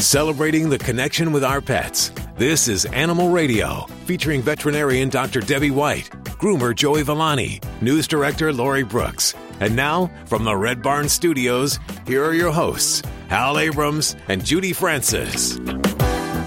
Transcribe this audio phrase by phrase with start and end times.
[0.00, 2.12] celebrating the connection with our pets.
[2.36, 5.40] This is Animal Radio, featuring veterinarian Dr.
[5.40, 9.34] Debbie White, groomer Joey Villani, news director Lori Brooks.
[9.60, 14.72] And now, from the Red Barn Studios, here are your hosts, Hal Abrams and Judy
[14.72, 15.58] Francis.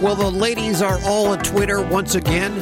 [0.02, 2.62] Well, the ladies are all on Twitter once again.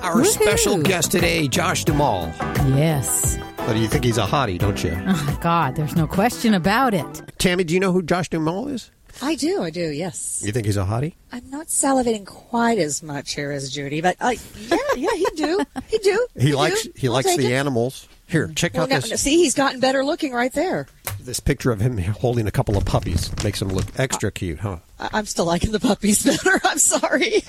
[0.00, 0.26] Our Woohoo.
[0.26, 2.32] special guest today, Josh Duhamel.
[2.76, 3.38] Yes.
[3.58, 4.96] But you think he's a hottie, don't you?
[5.06, 7.22] Oh, God, there's no question about it.
[7.38, 8.90] Tammy, do you know who Josh Duhamel is?
[9.22, 10.42] I do, I do, yes.
[10.44, 11.14] You think he's a hottie?
[11.32, 14.34] I'm not salivating quite as much here as Judy, but uh,
[14.68, 16.26] yeah, yeah, he do, he do.
[16.38, 16.92] He likes do.
[16.96, 17.52] he I'll likes the it.
[17.52, 18.08] animals.
[18.26, 20.86] Here, check Well, out now, this see, he's gotten better looking right there.
[21.20, 23.30] this picture of him holding a couple of puppies.
[23.42, 24.76] Makes him look extra cute, huh?
[25.00, 26.60] I- I'm still liking the puppies better.
[26.64, 27.42] I'm sorry.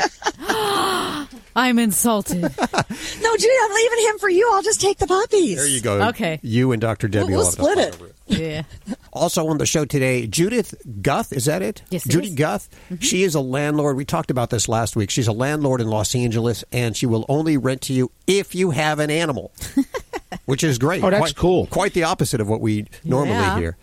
[1.55, 2.41] I'm insulted.
[2.41, 4.49] no, Judy, I'm leaving him for you.
[4.53, 5.57] I'll just take the puppies.
[5.57, 6.01] There you go.
[6.09, 6.39] Okay.
[6.41, 7.07] You and Dr.
[7.07, 8.15] Debbie We'll- will we'll split fight it.
[8.31, 8.63] Over yeah.
[9.13, 11.81] Also on the show today, Judith Guth, is that it?
[11.89, 12.35] Yes, it Judy is.
[12.35, 12.69] Guth.
[13.01, 13.97] She is a landlord.
[13.97, 15.09] We talked about this last week.
[15.09, 18.71] She's a landlord in Los Angeles, and she will only rent to you if you
[18.71, 19.51] have an animal,
[20.45, 21.03] which is great.
[21.03, 21.65] Oh, that's quite, cool.
[21.67, 23.57] Quite the opposite of what we normally Yeah.
[23.59, 23.77] hear.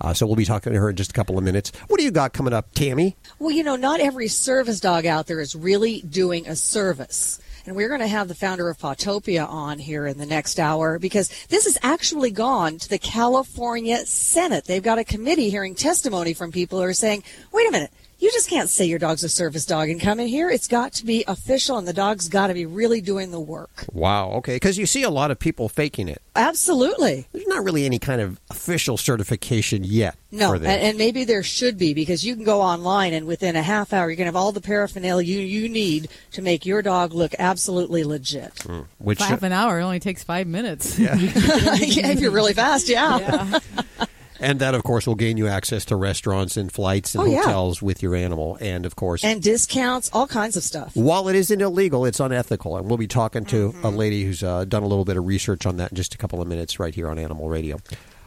[0.00, 1.72] Uh, so we'll be talking to her in just a couple of minutes.
[1.88, 3.16] What do you got coming up, Tammy?
[3.38, 7.38] Well, you know, not every service dog out there is really doing a service.
[7.66, 10.98] And we're going to have the founder of Pawtopia on here in the next hour
[10.98, 14.64] because this has actually gone to the California Senate.
[14.64, 17.22] They've got a committee hearing testimony from people who are saying,
[17.52, 20.28] wait a minute, you just can't say your dog's a service dog and come in
[20.28, 20.50] here.
[20.50, 23.86] It's got to be official and the dog's got to be really doing the work.
[23.92, 24.30] Wow.
[24.32, 24.56] Okay.
[24.56, 26.20] Because you see a lot of people faking it.
[26.36, 27.26] Absolutely.
[27.32, 30.16] There's not really any kind of official certification yet.
[30.30, 33.56] No, for and, and maybe there should be because you can go online and within
[33.56, 36.82] a half hour you can have all the paraphernalia you, you need to make your
[36.82, 38.52] dog look absolutely legit.
[38.62, 38.82] Hmm.
[38.98, 40.98] which Half an hour only takes five minutes.
[40.98, 43.58] yeah, if you're really fast, yeah.
[44.40, 47.42] And that, of course, will gain you access to restaurants and flights and Oh, yeah.
[47.42, 48.56] hotels with your animal.
[48.60, 50.92] And, of course, And discounts, all kinds of stuff.
[50.94, 52.76] while it isn't illegal, it's unethical.
[52.78, 53.84] And we'll be talking to Mm-hmm.
[53.84, 56.18] a lady who's uh, done a little bit of research on that in just a
[56.18, 57.78] couple of minutes right here on Animal Radio.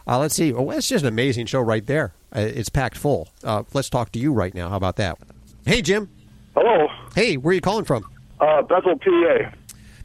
[0.07, 0.53] Uh, let's see.
[0.53, 2.13] Oh, it's just an amazing show right there.
[2.35, 3.29] Uh, it's packed full.
[3.43, 4.69] Uh, let's talk to you right now.
[4.69, 5.17] How about that?
[5.65, 6.09] Hey, Jim.
[6.55, 8.05] Hello, Hey, where are you calling from?
[8.39, 9.49] uh, Bethel, PA.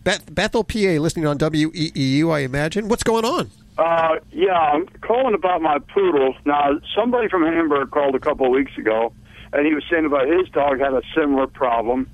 [0.04, 2.88] Beth- Bethel, PA, listening on WEEU, I imagine.
[2.88, 3.50] What's going on?
[3.78, 6.34] Uh, yeah, I'm calling about my poodle.
[6.44, 9.12] Now, somebody from Hamburg called a couple of weeks ago,
[9.52, 12.10] and he was saying about his dog had a similar problem.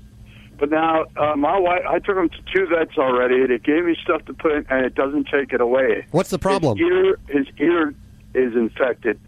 [0.59, 3.45] But now, uh, my wife, I took him to two vets already.
[3.47, 6.05] They gave me stuff to put in, and it doesn't take it away.
[6.11, 6.77] What's the problem?
[6.77, 7.93] His ear, his ear
[8.35, 9.19] is infected,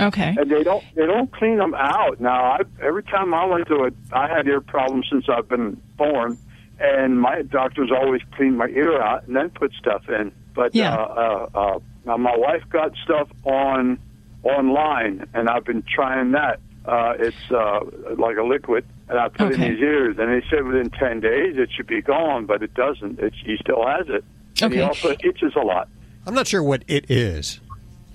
[0.00, 0.34] Okay.
[0.38, 2.18] and they don't they don't clean them out.
[2.20, 5.80] Now, I, every time I went to it, I had ear problems since I've been
[5.96, 6.38] born,
[6.80, 10.32] and my doctors always clean my ear out and then put stuff in.
[10.54, 10.94] But Yeah.
[10.94, 13.98] uh, uh, uh, now my wife got stuff on
[14.42, 16.60] online, and I've been trying that.
[16.84, 17.80] Uh, it's uh,
[18.18, 19.64] like a liquid, and I put it Okay.
[19.66, 22.74] in his ears, and they said within ten days it should be gone, but it
[22.74, 23.18] doesn't.
[23.20, 24.22] It's, he still has it.
[24.62, 25.88] And he also itches a lot.
[26.26, 27.60] I'm not sure what it is.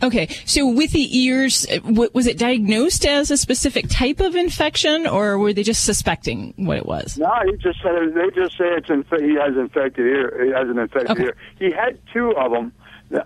[0.01, 0.27] Okay.
[0.45, 1.79] So with the ears, uh,
[2.13, 6.77] was it diagnosed as a specific type of infection, or were they just suspecting what
[6.77, 7.17] it was?
[7.17, 10.45] No, he just said they just say it's inf- he has infected ear.
[10.45, 11.23] He has an infected Okay.
[11.23, 11.35] ear.
[11.57, 12.71] He had two of them.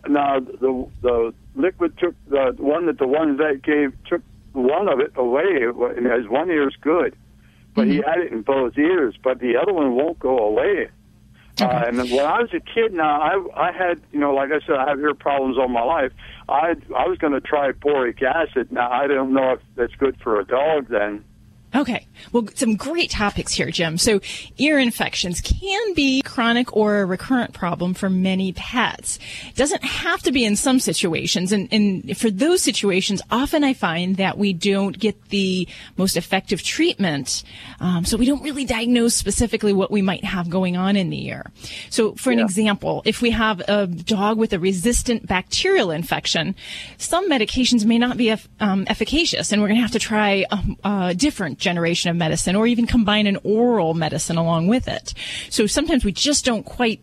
[0.07, 4.21] Now the the liquid took the one that the one vet gave took
[4.53, 5.65] one of it away,
[5.97, 7.15] and his one ear is good,
[7.75, 9.15] but he had it in both ears.
[9.21, 10.89] But the other one won't go away.
[11.61, 14.59] Uh, and when I was a kid, now I I had you know like I
[14.65, 16.11] said I have ear problems all my life.
[16.49, 18.71] I I was going to try boric acid.
[18.71, 21.23] Now I don't know if that's good for a dog then.
[21.75, 22.07] Okay.
[22.31, 23.97] Well, some great topics here, Jim.
[23.97, 24.21] So,
[24.57, 29.17] ear infections can be chronic or a recurrent problem for many pets.
[29.47, 31.51] It doesn't have to be in some situations.
[31.51, 35.67] And, and for those situations, often I find that we don't get the
[35.97, 37.43] most effective treatment.
[37.79, 41.27] Um, so we don't really diagnose specifically what we might have going on in the
[41.27, 41.51] ear.
[41.89, 46.55] So, for an example, if we have a dog with a resistant bacterial infection,
[46.97, 50.59] some medications may not be um, efficacious, and we're going to have to try a,
[50.83, 55.13] a different generation of medicine or even combine an oral medicine along with it.
[55.49, 57.01] So sometimes we just don't quite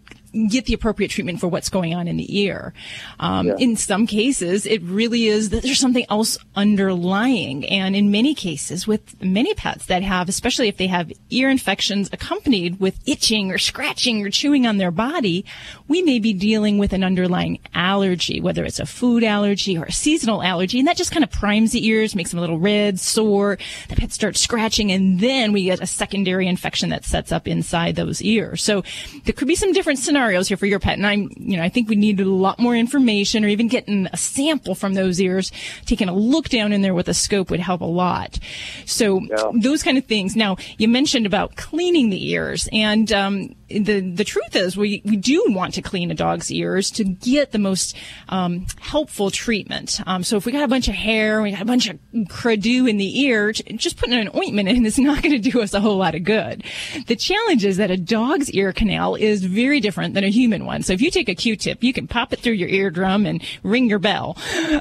[0.49, 2.73] get the appropriate treatment for what's going on in the ear.
[3.19, 7.67] Um, In some cases, it really is that there's something else underlying.
[7.69, 12.09] And in many cases, with many pets that have, especially if they have ear infections
[12.13, 15.45] accompanied with itching or scratching or chewing on their body,
[15.89, 19.93] we may be dealing with an underlying allergy, whether it's a food allergy or a
[19.93, 20.79] seasonal allergy.
[20.79, 23.59] And that just kind of primes the ears, makes them a little red, sore.
[23.89, 27.97] The pet starts scratching, and then we get a secondary infection that sets up inside
[27.97, 28.63] those ears.
[28.63, 28.85] So
[29.25, 31.63] there could be some different scenarios scenarios here for your pet, and I'm, you know,
[31.63, 35.19] I think we need a lot more information, or even getting a sample from those
[35.19, 35.51] ears,
[35.87, 38.39] taking a look down in there with a scope would help a lot.
[38.85, 39.51] So Yeah.
[39.55, 40.37] those kind of things.
[40.37, 45.17] Now, you mentioned about cleaning the ears, and um, the the truth is, we we
[45.17, 47.97] do want to clean a dog's ears to get the most
[48.29, 50.01] um, helpful treatment.
[50.07, 52.89] Um, so if we got a bunch of hair, we got a bunch of crado
[52.89, 55.81] in the ear, just putting an ointment in is not going to do us a
[55.81, 56.65] whole lot of good.
[57.07, 60.83] The challenge is that a dog's ear canal is very different than a human one.
[60.83, 63.89] So if you take a Q-tip, you can pop it through your eardrum and ring
[63.89, 64.37] your bell.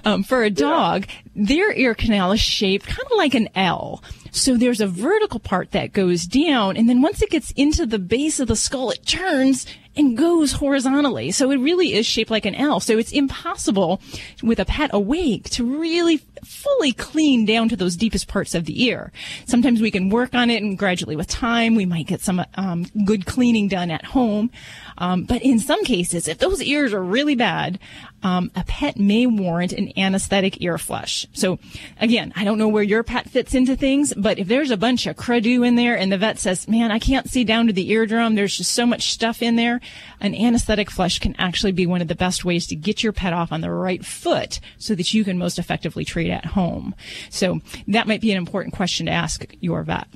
[0.05, 4.03] Um, for a dog, their ear canal is shaped kind of like an L.
[4.31, 7.99] So there's a vertical part that goes down, and then once it gets into the
[7.99, 9.65] base of the skull, it turns
[9.95, 11.31] and goes horizontally.
[11.31, 12.79] So it really is shaped like an L.
[12.79, 14.01] So it's impossible
[14.43, 18.83] with a pet awake to really fully clean down to those deepest parts of the
[18.83, 19.11] ear.
[19.45, 22.85] Sometimes we can work on it and gradually with time we might get some um,
[23.05, 24.51] good cleaning done at home.
[24.97, 27.79] Um, but in some cases, if those ears are really bad,
[28.23, 31.25] um, a pet may warrant an anesthetic ear flush.
[31.33, 31.59] So
[31.99, 35.07] again, I don't know where your pet fits into things, but if there's a bunch
[35.07, 37.89] of crado in there and the vet says, man, I can't see down to the
[37.91, 39.79] eardrum, there's just so much stuff in there,
[40.19, 43.33] an anesthetic flush can actually be one of the best ways to get your pet
[43.33, 46.95] off on the right foot so that you can most effectively treat at home.
[47.29, 50.07] So that might be an important question to ask your vet.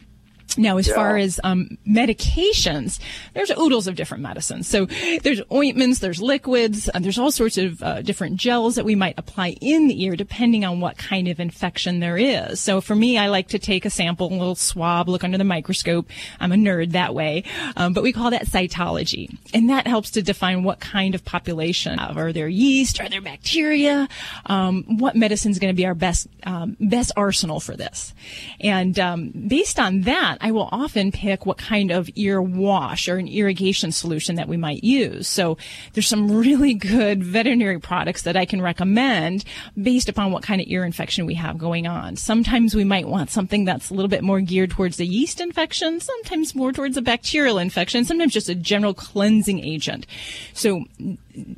[0.57, 0.95] Now, as Yeah.
[0.95, 2.99] far as um, medications,
[3.33, 4.67] there's oodles of different medicines.
[4.67, 4.85] So
[5.23, 9.15] there's ointments, there's liquids, and there's all sorts of uh, different gels that we might
[9.17, 12.59] apply in the ear depending on what kind of infection there is.
[12.59, 15.43] So for me, I like to take a sample, a little swab, look under the
[15.43, 16.09] microscope.
[16.39, 17.43] I'm a nerd that way,
[17.75, 21.99] um, but we call that cytology, and that helps to define what kind of population.
[21.99, 22.99] Are there yeast?
[22.99, 24.07] Are there bacteria?
[24.45, 28.13] Um, what medicine is going to be our best um, best arsenal for this?
[28.59, 33.17] And um, based on that, I will often pick what kind of ear wash or
[33.17, 35.25] an irrigation solution that we might use.
[35.27, 35.57] So
[35.93, 39.45] there's some really good veterinary products that I can recommend
[39.81, 42.17] based upon what kind of ear infection we have going on.
[42.17, 46.01] Sometimes we might want something that's a little bit more geared towards a yeast infection,
[46.01, 50.05] sometimes more towards a bacterial infection, sometimes just a general cleansing agent.
[50.53, 50.83] So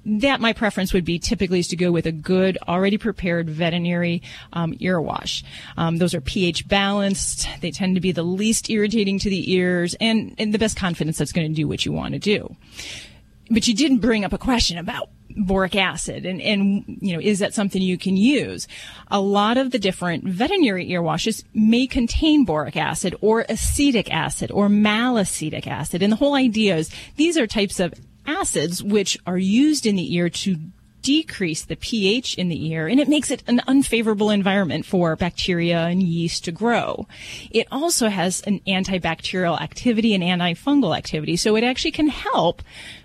[0.06, 4.22] that my preference would be typically is to go with a good, already prepared veterinary
[4.54, 5.44] um, ear wash.
[5.78, 7.48] Um, those are pH balanced.
[7.62, 11.18] They tend to be the least irritating to the ears and, and the best confidence
[11.18, 12.56] that's going to do what you want to do.
[13.50, 17.40] But you didn't bring up a question about boric acid and, and, you know, is
[17.40, 18.68] that something you can use?
[19.12, 24.50] A lot of the different veterinary ear washes may contain boric acid or acetic acid
[24.52, 26.02] or malacetic acid.
[26.02, 27.94] And the whole idea is these are types of
[28.28, 30.58] acids which are used in the ear to
[31.06, 35.82] decrease the pH in the ear and it makes it an unfavorable environment for bacteria
[35.82, 37.06] and yeast to grow.
[37.52, 41.36] It also has an antibacterial activity and antifungal activity.
[41.36, 42.64] So it actually can help,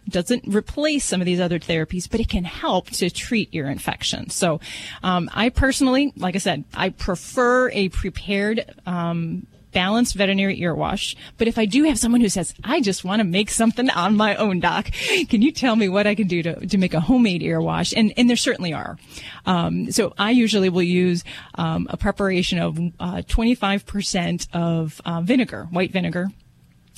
[0.08, 4.34] doesn't replace some of these other therapies, but it can help to treat ear infections.
[4.34, 4.60] So
[5.02, 11.16] um, I personally, like I said, I prefer a prepared um, balanced veterinary ear wash.
[11.38, 14.16] But if I do have someone who says, I just want to make something on
[14.16, 14.90] my own, doc,
[15.28, 17.92] can you tell me what I can do to, to make a homemade ear wash?
[17.94, 18.98] And, and there certainly are.
[19.46, 21.24] Um, so I usually will use
[21.54, 26.28] um, a preparation of uh, 25% of uh, vinegar, white vinegar.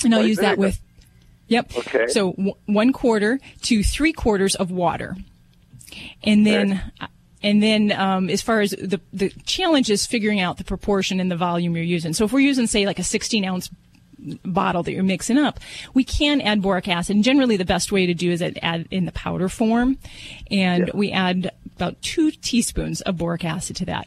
[0.05, 0.81] And I'll White use that with,
[1.49, 1.71] yep.
[1.77, 2.09] Okay.
[2.09, 5.17] So w- one quarter to three quarters of water.
[6.25, 6.81] And then,
[7.43, 11.31] and then, um, as far as the, the challenge is figuring out the proportion and
[11.31, 12.13] the volume you're using.
[12.13, 13.71] So if we're using, say, like a 16 ounce
[14.45, 15.59] bottle that you're mixing up,
[15.95, 17.17] we can add boric acid.
[17.17, 19.99] And generally, the best way to do is add- add in the powder form,
[20.51, 20.93] and Yeah.
[20.95, 24.07] we add about two teaspoons of boric acid to that.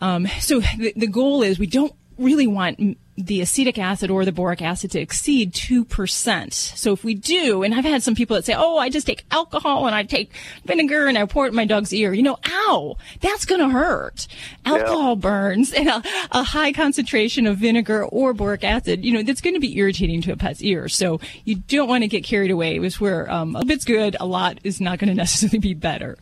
[0.00, 2.78] Um, so the, the goal is we don't really want
[3.16, 6.52] the acetic acid or the boric acid to exceed 2%.
[6.52, 9.24] So if we do, and I've had some people that say, oh, I just take
[9.30, 10.32] alcohol and I take
[10.64, 13.68] vinegar and I pour it in my dog's ear, you know, ow, that's going to
[13.68, 14.26] hurt.
[14.64, 19.42] Alcohol burns and a, a high concentration of vinegar or boric acid, you know, that's
[19.42, 20.88] going to be irritating to a pet's ear.
[20.88, 24.26] So you don't want to get carried away with where um, a bit's good, a
[24.26, 26.16] lot is not going to necessarily be better.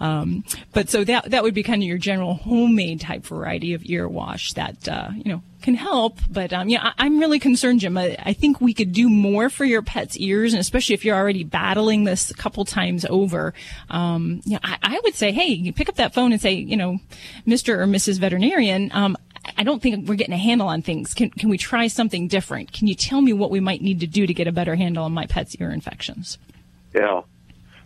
[0.00, 3.82] Um, but so that that would be kind of your general homemade type variety of
[3.84, 6.18] ear wash that uh, you know can help.
[6.30, 7.96] But um, yeah, I, I'm really concerned, Jim.
[7.96, 11.16] I, I think we could do more for your pet's ears, and especially if you're
[11.16, 13.54] already battling this a couple times over.
[13.88, 16.76] Um, yeah, I, I would say, hey, you pick up that phone and say, you
[16.76, 16.98] know,
[17.46, 17.78] Mr.
[17.78, 18.20] or Mrs.
[18.20, 18.90] Veterinarian.
[18.92, 19.16] Um,
[19.56, 21.14] I don't think we're getting a handle on things.
[21.14, 22.72] Can can we try something different?
[22.72, 25.04] Can you tell me what we might need to do to get a better handle
[25.04, 26.38] on my pet's ear infections?
[26.94, 27.22] Yeah.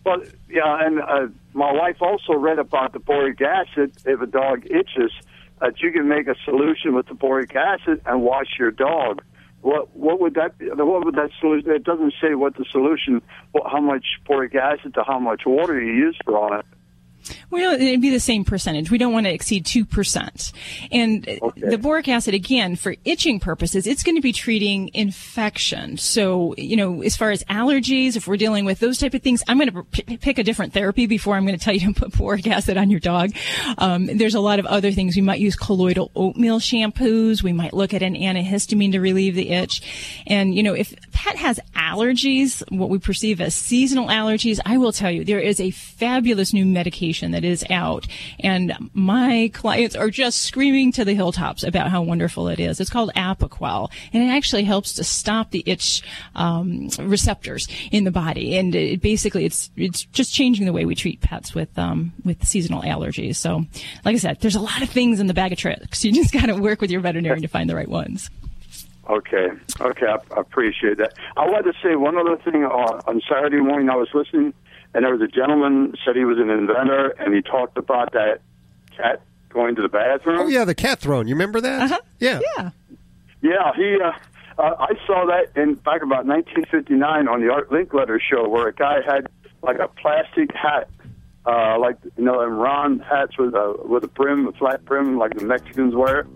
[0.05, 3.91] Well, yeah, and uh, my wife also read about the boric acid.
[4.05, 5.11] If a dog itches,
[5.61, 9.21] that you can make a solution with the boric acid and wash your dog.
[9.61, 10.67] what what would that be?
[10.69, 11.71] What would that solution?
[11.71, 15.81] It doesn't say what the solution, what, how much boric acid to how much water
[15.81, 16.65] you use for on it.
[17.51, 18.91] Well, it'd be the same percentage.
[18.91, 20.51] We don't want to exceed 2%.
[20.91, 21.61] And Okay.
[21.69, 25.97] the boric acid, again, for itching purposes, it's going to be treating infection.
[25.97, 29.41] So, you know, as far as allergies, if we're dealing with those type of things,
[29.47, 31.93] I'm going to p- pick a different therapy before I'm going to tell you to
[31.99, 33.31] put boric acid on your dog.
[33.77, 35.15] Um, there's a lot of other things.
[35.15, 37.41] We might use colloidal oatmeal shampoos.
[37.41, 39.81] We might look at an antihistamine to relieve the itch.
[40.27, 44.91] And, you know, if pet has allergies, what we perceive as seasonal allergies, I will
[44.91, 48.07] tell you, there is a fabulous new medication that is out.
[48.39, 52.79] And my clients are just screaming to the hilltops about how wonderful it is.
[52.79, 56.01] It's called Apoquel, and it actually helps to stop the itch
[56.35, 58.57] um, receptors in the body.
[58.57, 62.45] And it basically, it's it's just changing the way we treat pets with um, with
[62.45, 63.35] seasonal allergies.
[63.35, 63.65] So,
[64.05, 66.03] like I said, there's a lot of things in the bag of tricks.
[66.03, 68.29] You just got to work with your veterinarian to find the right ones.
[69.09, 69.47] Okay,
[69.81, 71.13] okay, I, I appreciate that.
[71.35, 72.63] I wanted to say one other thing.
[72.63, 74.53] Uh, on Saturday morning, I was listening,
[74.93, 78.41] and there was a gentleman said he was an inventor, and he talked about that
[78.95, 80.39] cat going to the bathroom.
[80.39, 81.27] Oh yeah, the cat throne.
[81.27, 81.83] You remember that?
[81.83, 81.99] Uh-huh.
[82.19, 82.39] Yeah.
[82.57, 82.69] Yeah.
[83.41, 83.97] Yeah, he.
[84.01, 84.11] Uh,
[84.57, 88.73] uh, I saw that in back about 1959 on the Art Linkletter show, where a
[88.73, 89.29] guy had
[89.61, 90.89] like a plastic hat,
[91.45, 95.17] uh, like you know, them round hats with a with a brim, a flat brim,
[95.17, 96.27] like the Mexicans wear.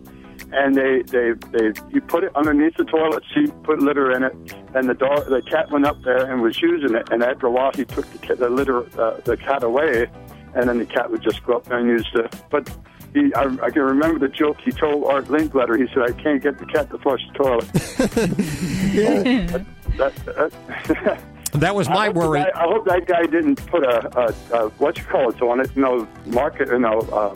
[0.56, 4.34] And they they they you put it underneath the toilet seat, put litter in it,
[4.76, 7.10] and the dog the cat went up there and was using it.
[7.12, 10.08] And after a while, he took the, cat, the litter uh, the cat away,
[10.54, 12.70] and then the cat would just go up there and use the but.
[13.16, 15.78] He, I, I can remember the joke he told Art Linkletter.
[15.80, 17.72] He said, "I can't get the cat to flush the toilet."
[19.98, 21.20] that, that,
[21.54, 22.40] That was my hope the worry.
[22.44, 24.34] guy- I hope that guy didn't put a, a,
[24.66, 25.70] a what you call it on it.
[25.76, 26.70] You know, market.
[26.70, 27.36] You know, uh,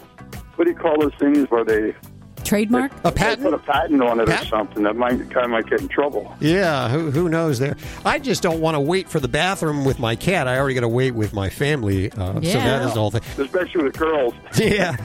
[0.55, 1.93] what do you call those things where they
[2.47, 2.91] Trademark?
[2.99, 3.43] A they patent?
[3.43, 4.47] put a patent on it Patent?
[4.47, 6.33] or something that might guy might get in trouble.
[6.39, 7.75] Yeah, who, who knows there?
[8.05, 10.47] I just don't want to wait for the bathroom with my cat.
[10.47, 12.11] I already got to wait with my family.
[12.11, 13.21] Uh, So that is the whole thing.
[13.37, 14.33] Especially with girls.
[14.57, 14.95] Yeah.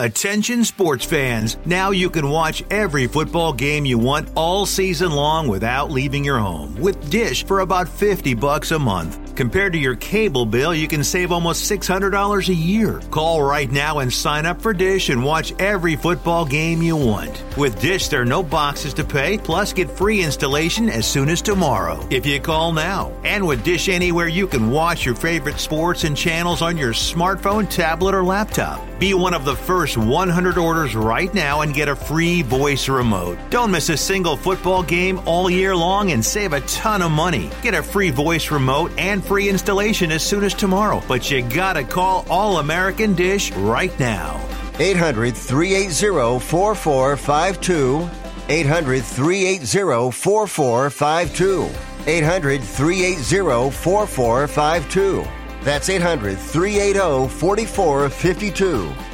[0.00, 1.58] Attention sports fans.
[1.66, 6.38] Now you can watch every football game you want all season long without leaving your
[6.38, 9.34] home with Dish for about 50 bucks a month.
[9.34, 13.00] Compared to your cable bill, you can save almost $600 a year.
[13.10, 17.42] Call right now and sign up for Dish and watch every football game you want.
[17.56, 21.42] With Dish, there are no boxes to pay, plus get free installation as soon as
[21.42, 23.12] tomorrow if you call now.
[23.24, 27.68] And with Dish Anywhere, you can watch your favorite sports and channels on your smartphone,
[27.68, 28.80] tablet, or laptop.
[28.98, 33.38] Be one of the first 100 orders right now and get a free voice remote.
[33.50, 37.50] Don't miss a single football game all year long and save a ton of money.
[37.62, 41.02] Get a free voice remote and free installation as soon as tomorrow.
[41.08, 44.40] But you gotta call All American Dish right now.
[44.78, 48.08] 800 380 4452.
[48.48, 51.70] 800 380 4452.
[52.06, 55.26] 800 380 4452.
[55.62, 59.09] That's 800 380 4452.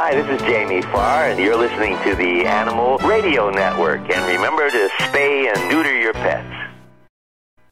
[0.00, 3.98] Hi, this is Jamie Farr, and you're listening to the Animal Radio Network.
[4.14, 6.70] And remember to spay and neuter your pets.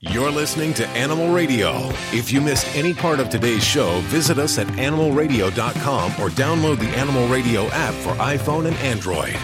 [0.01, 1.89] You're listening to Animal Radio.
[2.13, 6.89] If you missed any part of today's show, visit us at animalradio.com or download the
[6.99, 9.37] Animal Radio app for iPhone and Android.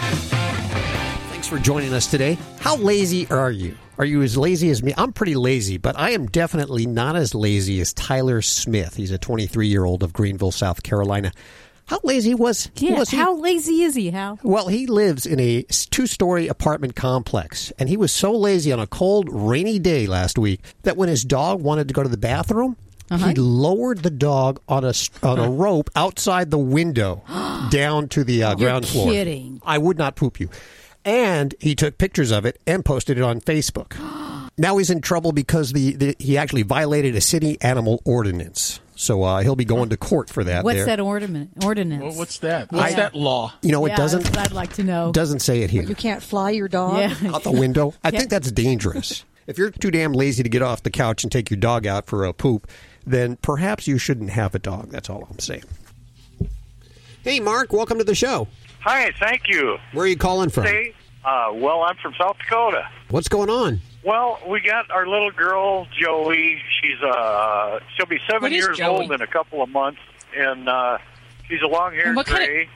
[1.31, 2.37] Thanks for joining us today.
[2.59, 3.77] How lazy are you?
[3.97, 4.93] Are you as lazy as me?
[4.97, 8.95] I'm pretty lazy, but I am definitely not as lazy as Tyler Smith.
[8.97, 11.31] He's a 23 year old of Greenville, South Carolina.
[11.85, 13.17] How lazy was, Yeah, was he?
[13.17, 14.39] how lazy is he, Hal?
[14.43, 18.79] Well, he lives in a two story apartment complex, and he was so lazy on
[18.79, 22.17] a cold, rainy day last week that when his dog wanted to go to the
[22.17, 22.77] bathroom,
[23.11, 27.21] he lowered the dog on a on a rope outside the window
[27.69, 29.11] down to the uh, ground floor.
[29.11, 29.61] kidding.
[29.63, 30.49] I would not poop you.
[31.05, 33.93] And he took pictures of it and posted it on Facebook.
[34.57, 38.79] now he's in trouble because the, the he actually violated a city animal ordinance.
[39.03, 40.63] So uh, he'll be going to court for that.
[40.63, 40.85] What's there.
[40.85, 41.65] that ordinance?
[41.65, 42.01] ordinance?
[42.01, 42.71] Well, what's that?
[42.71, 42.95] What's Yeah.
[42.95, 43.53] that law?
[43.61, 45.11] You know, it yeah, doesn't I'd like to know.
[45.11, 45.83] doesn't say it here.
[45.83, 46.97] You can't fly your dog.
[46.97, 47.35] yeah.
[47.35, 47.93] out the window.
[48.01, 49.25] I think that's dangerous.
[49.45, 52.05] If you're too damn lazy to get off the couch and take your dog out
[52.05, 52.65] for a poop,
[53.05, 54.89] then perhaps you shouldn't have a dog.
[54.89, 55.65] That's all I'm saying.
[57.25, 58.47] Hey, Mark, welcome to the show.
[58.79, 59.77] Hi, thank you.
[59.91, 60.63] Where are you calling from?
[60.63, 60.93] Hey,
[61.25, 62.87] uh, well, I'm from South Dakota.
[63.09, 63.81] What's going on?
[64.03, 66.61] Well, we got our little girl Joey.
[66.81, 69.03] She's uh, she'll be seven years Joey?
[69.03, 70.01] old in a couple of months,
[70.35, 70.97] and uh,
[71.47, 72.69] she's a long-haired And what kind of- gray.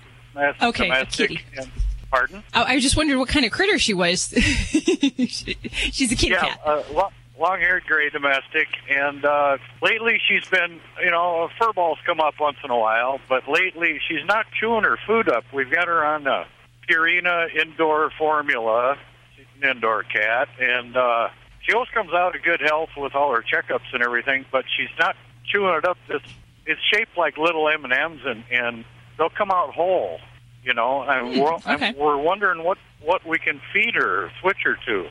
[0.62, 1.30] Okay, a domestic.
[1.30, 1.42] kitty.
[1.58, 1.72] And,
[2.12, 2.44] pardon?
[2.54, 4.28] Oh, I just wondered what kind of critter she was.
[4.38, 6.42] she's a kitty yeah.
[6.42, 6.62] cat.
[6.64, 12.20] Uh, well, long-haired gray domestic, and uh, lately she's been, you know, fur balls come
[12.20, 15.44] up once in a while, but lately she's not chewing her food up.
[15.52, 16.46] We've got her on the
[16.88, 18.98] Purina indoor formula.
[19.38, 21.30] She's an indoor cat, and uh,
[21.62, 24.90] she always comes out of good health with all her checkups and everything, but she's
[25.00, 25.16] not
[25.46, 25.98] chewing it up.
[26.10, 26.26] It's
[26.66, 28.84] it's shaped like little M and M's, and and
[29.18, 30.20] they'll come out whole.
[30.64, 31.88] You know, and Hmm, we're okay.
[31.90, 35.10] and we're wondering what what we can feed her, switch her to.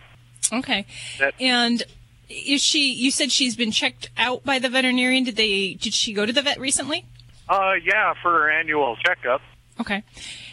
[0.52, 0.84] Okay.
[1.20, 1.82] That- and
[2.28, 2.92] is she?
[2.92, 5.22] You said she's been checked out by the veterinarian.
[5.24, 5.74] Did they?
[5.74, 7.04] Did she go to the vet recently?
[7.48, 9.40] Uh, yeah, for her annual checkup.
[9.80, 10.02] Okay.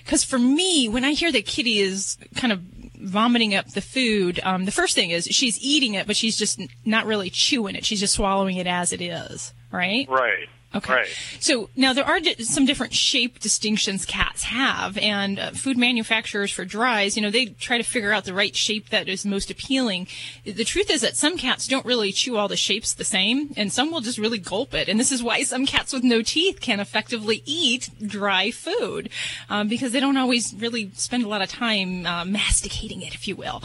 [0.04, 2.62] Because for me, when I hear that Kitty is kind of
[3.04, 6.60] vomiting up the food, um, the first thing is she's eating it, but she's just
[6.86, 7.86] not really chewing it.
[7.86, 10.08] She's just swallowing it as it is, right?
[10.10, 10.48] Right.
[10.76, 10.94] Okay.
[10.94, 11.08] Right.
[11.40, 16.52] So now there are di- some different shape distinctions cats have, and uh, food manufacturers
[16.52, 19.52] for dries, you know, they try to figure out the right shape that is most
[19.52, 20.08] appealing.
[20.46, 23.72] The truth is that some cats don't really chew all the shapes the same, and
[23.72, 24.90] some will just really gulp it.
[24.90, 29.10] And this is why some cats with no teeth can effectively eat dry food,
[29.50, 33.28] um, because they don't always really spend a lot of time uh, masticating it, if
[33.28, 33.62] you will.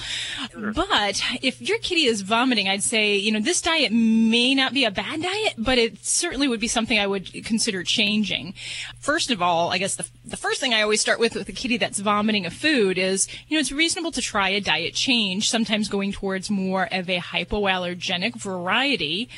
[0.54, 4.84] But if your kitty is vomiting, I'd say, you know, this diet may not be
[4.84, 8.54] a bad diet, but it certainly would be something I would consider changing.
[8.98, 11.52] First of all, I guess the, the first thing I always start with with a
[11.52, 15.50] kitty that's vomiting a food is, you know, it's reasonable to try a diet change,
[15.50, 19.28] sometimes going towards more of a hypoallergenic variety,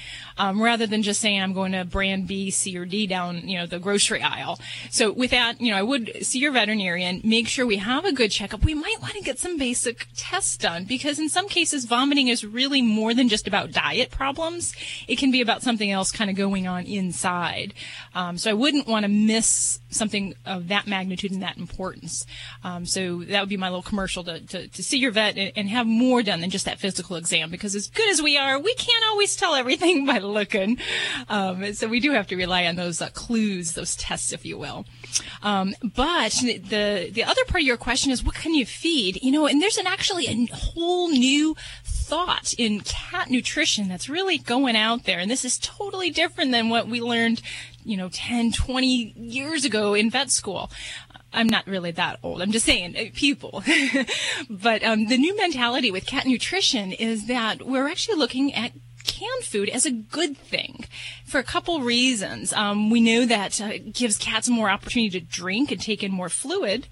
[0.40, 3.58] um, rather than just saying I'm going to brand B, C, or D down, you
[3.58, 4.58] know, the grocery aisle.
[4.88, 8.12] So with that, you know, I would see your veterinarian, make sure we have a
[8.12, 8.64] good checkup.
[8.64, 12.42] We might want to get some basic tests done because in some cases, vomiting is
[12.42, 14.74] really more than just about diet problems.
[15.06, 17.74] It can be about something else kind of going on inside.
[18.14, 22.24] Um, so I wouldn't want to miss something of that magnitude and that importance.
[22.64, 25.52] Um, so that would be my little commercial to, to, to see your vet and,
[25.54, 28.58] and have more done than just that physical exam because as good as we are,
[28.58, 30.78] we can't always tell everything by looking.
[31.28, 34.58] Um, so we do have to rely on those uh, clues, those tests, if you
[34.58, 34.86] will.
[35.42, 39.22] Um, but the the other part of your question is what can you feed?
[39.22, 44.36] You know, and there's an actually a whole new thought in cat nutrition that's really
[44.36, 45.20] going out there.
[45.20, 47.40] And this is totally different than what we learned,
[47.84, 50.72] you know, 10, 20 years ago in vet school.
[51.32, 52.42] I'm not really that old.
[52.42, 53.62] I'm just saying, uh, people.
[54.50, 58.72] but um, the new mentality with cat nutrition is that we're actually looking at
[59.04, 60.84] canned food as a good thing
[61.24, 62.52] for a couple reasons.
[62.52, 66.12] Um, we know that uh, it gives cats more opportunity to drink and take in
[66.12, 66.86] more fluid.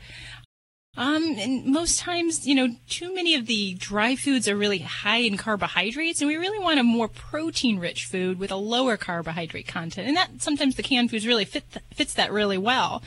[0.97, 5.19] Um, and most times, you know, too many of the dry foods are really high
[5.19, 10.09] in carbohydrates, and we really want a more protein-rich food with a lower carbohydrate content.
[10.09, 13.01] And that sometimes the canned foods really fit fits that really well.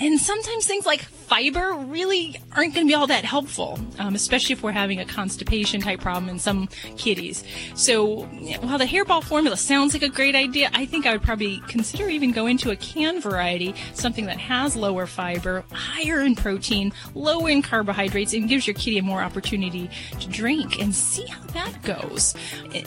[0.00, 4.52] And sometimes things like fiber really aren't going to be all that helpful, um, especially
[4.54, 7.44] if we're having a constipation type problem in some kitties.
[7.74, 8.22] So
[8.60, 12.08] while the hairball formula sounds like a great idea, I think I would probably consider
[12.08, 17.50] even going to a canned variety, something that has lower fiber, higher in protein, lower
[17.50, 21.82] in carbohydrates, and gives your kitty a more opportunity to drink and see how that
[21.82, 22.34] goes.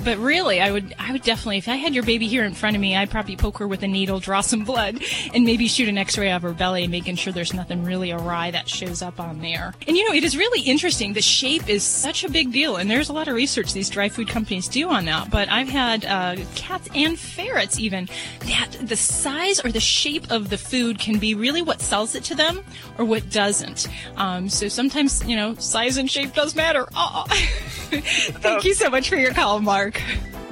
[0.03, 2.75] But really, I would, I would definitely, if I had your baby here in front
[2.75, 5.01] of me, I'd probably poke her with a needle, draw some blood,
[5.33, 8.51] and maybe shoot an x-ray of her belly and making sure there's nothing really awry
[8.51, 9.73] that shows up on there.
[9.87, 11.13] And you know, it is really interesting.
[11.13, 14.07] The shape is such a big deal, and there's a lot of research these dry
[14.07, 15.31] food companies do on that.
[15.31, 18.07] But I've had uh, cats and ferrets even
[18.41, 22.23] that the size or the shape of the food can be really what sells it
[22.25, 22.63] to them
[22.99, 23.87] or what doesn't.
[24.15, 26.87] Um, so sometimes, you know, size and shape does matter.
[26.95, 27.25] Oh.
[27.31, 29.99] Thank you so much for your call, Mark.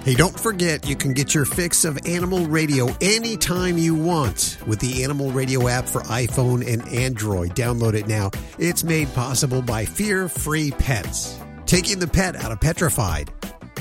[0.09, 4.79] Hey, don't forget you can get your fix of animal radio anytime you want with
[4.79, 7.51] the Animal Radio app for iPhone and Android.
[7.51, 8.31] Download it now.
[8.57, 13.29] It's made possible by Fear Free Pets, taking the pet out of petrified.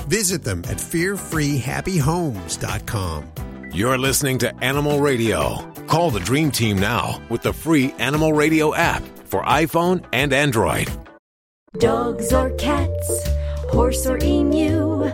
[0.01, 3.33] Visit them at fearfreehappyhomes.com.
[3.73, 5.67] You're listening to Animal Radio.
[5.87, 10.91] Call the Dream Team now with the free Animal Radio app for iPhone and Android.
[11.79, 13.31] Dogs or cats,
[13.71, 15.11] horse or emu,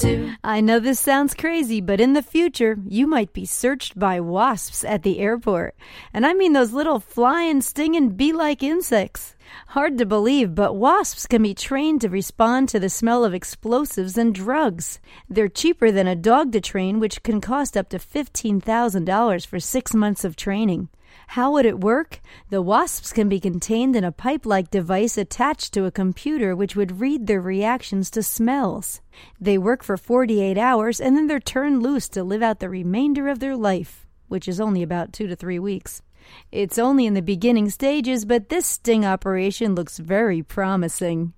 [0.00, 0.32] too.
[0.44, 4.84] I know this sounds crazy, but in the future, you might be searched by wasps
[4.84, 5.74] at the airport.
[6.12, 9.36] And I mean those little flying, stinging, bee like insects.
[9.68, 14.18] Hard to believe, but wasps can be trained to respond to the smell of explosives
[14.18, 15.00] and drugs.
[15.28, 19.94] They're cheaper than a dog to train, which can cost up to $15,000 for six
[19.94, 20.88] months of training.
[21.32, 22.22] How would it work?
[22.48, 26.74] The wasps can be contained in a pipe like device attached to a computer which
[26.74, 29.02] would read their reactions to smells.
[29.38, 33.28] They work for 48 hours and then they're turned loose to live out the remainder
[33.28, 36.00] of their life, which is only about two to three weeks.
[36.50, 41.34] It's only in the beginning stages, but this sting operation looks very promising.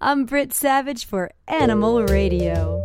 [0.00, 2.84] I'm Britt Savage for Animal Radio.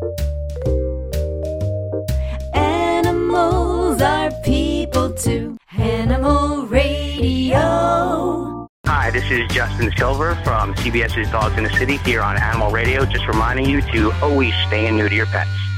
[2.55, 5.48] Animals are people too.
[9.31, 13.67] Is Justin Silver from CBS's Dogs in the City here on Animal Radio, just reminding
[13.67, 15.68] you to always stay and to your pets.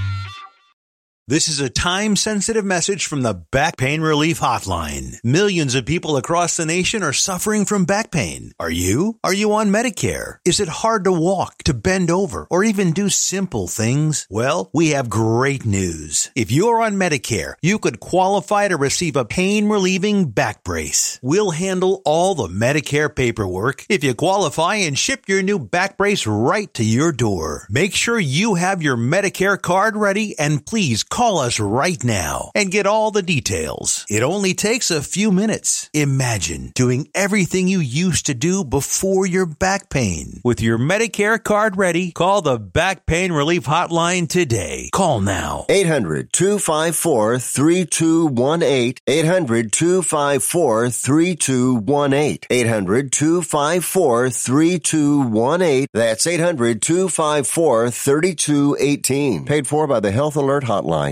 [1.31, 5.17] This is a time sensitive message from the Back Pain Relief Hotline.
[5.23, 8.51] Millions of people across the nation are suffering from back pain.
[8.59, 9.17] Are you?
[9.23, 10.39] Are you on Medicare?
[10.43, 14.27] Is it hard to walk, to bend over, or even do simple things?
[14.29, 16.29] Well, we have great news.
[16.35, 21.17] If you're on Medicare, you could qualify to receive a pain relieving back brace.
[21.23, 26.27] We'll handle all the Medicare paperwork if you qualify and ship your new back brace
[26.27, 27.67] right to your door.
[27.69, 32.71] Make sure you have your Medicare card ready and please call us right now and
[32.71, 34.07] get all the details.
[34.09, 35.87] It only takes a few minutes.
[35.93, 40.41] Imagine doing everything you used to do before your back pain.
[40.43, 44.89] With your Medicare card ready, call the Back Pain Relief Hotline today.
[44.93, 45.65] Call now.
[45.69, 48.95] 800 254 3218.
[49.05, 52.39] 800 254 3218.
[52.49, 55.87] 800 254 3218.
[55.93, 59.45] That's 800 254 3218.
[59.45, 61.10] Paid for by the Health Alert Hotline.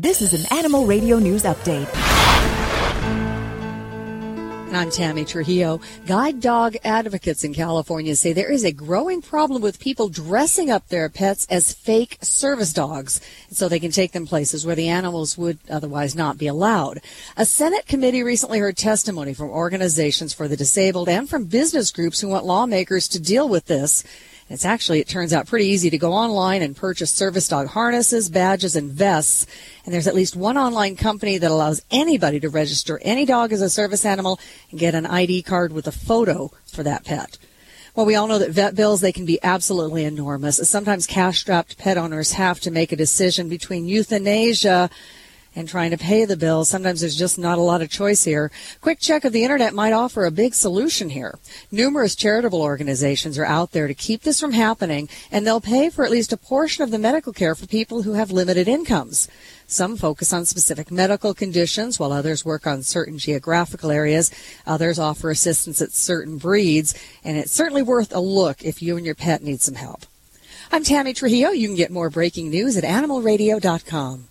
[0.00, 1.86] This is an Animal Radio News Update.
[4.72, 5.82] I'm Tammy Trujillo.
[6.06, 10.88] Guide dog advocates in California say there is a growing problem with people dressing up
[10.88, 15.36] their pets as fake service dogs so they can take them places where the animals
[15.36, 17.02] would otherwise not be allowed.
[17.36, 22.22] A Senate committee recently heard testimony from organizations for the disabled and from business groups
[22.22, 24.02] who want lawmakers to deal with this.
[24.50, 28.28] It's actually, it turns out, pretty easy to go online and purchase service dog harnesses,
[28.28, 29.46] badges, and vests.
[29.84, 33.62] And there's at least one online company that allows anybody to register any dog as
[33.62, 34.40] a service animal
[34.72, 37.38] and get an ID card with a photo for that pet.
[37.94, 40.56] Well, we all know that vet bills, they can be absolutely enormous.
[40.68, 44.90] Sometimes cash-strapped pet owners have to make a decision between euthanasia
[45.54, 46.64] and trying to pay the bill.
[46.64, 48.50] Sometimes there's just not a lot of choice here.
[48.80, 51.38] Quick check of the internet might offer a big solution here.
[51.70, 56.04] Numerous charitable organizations are out there to keep this from happening, and they'll pay for
[56.04, 59.28] at least a portion of the medical care for people who have limited incomes.
[59.66, 64.30] Some focus on specific medical conditions, while others work on certain geographical areas.
[64.66, 69.06] Others offer assistance at certain breeds, and it's certainly worth a look if you and
[69.06, 70.06] your pet need some help.
[70.72, 71.50] I'm Tammy Trujillo.
[71.50, 74.29] You can get more breaking news at animalradio.com.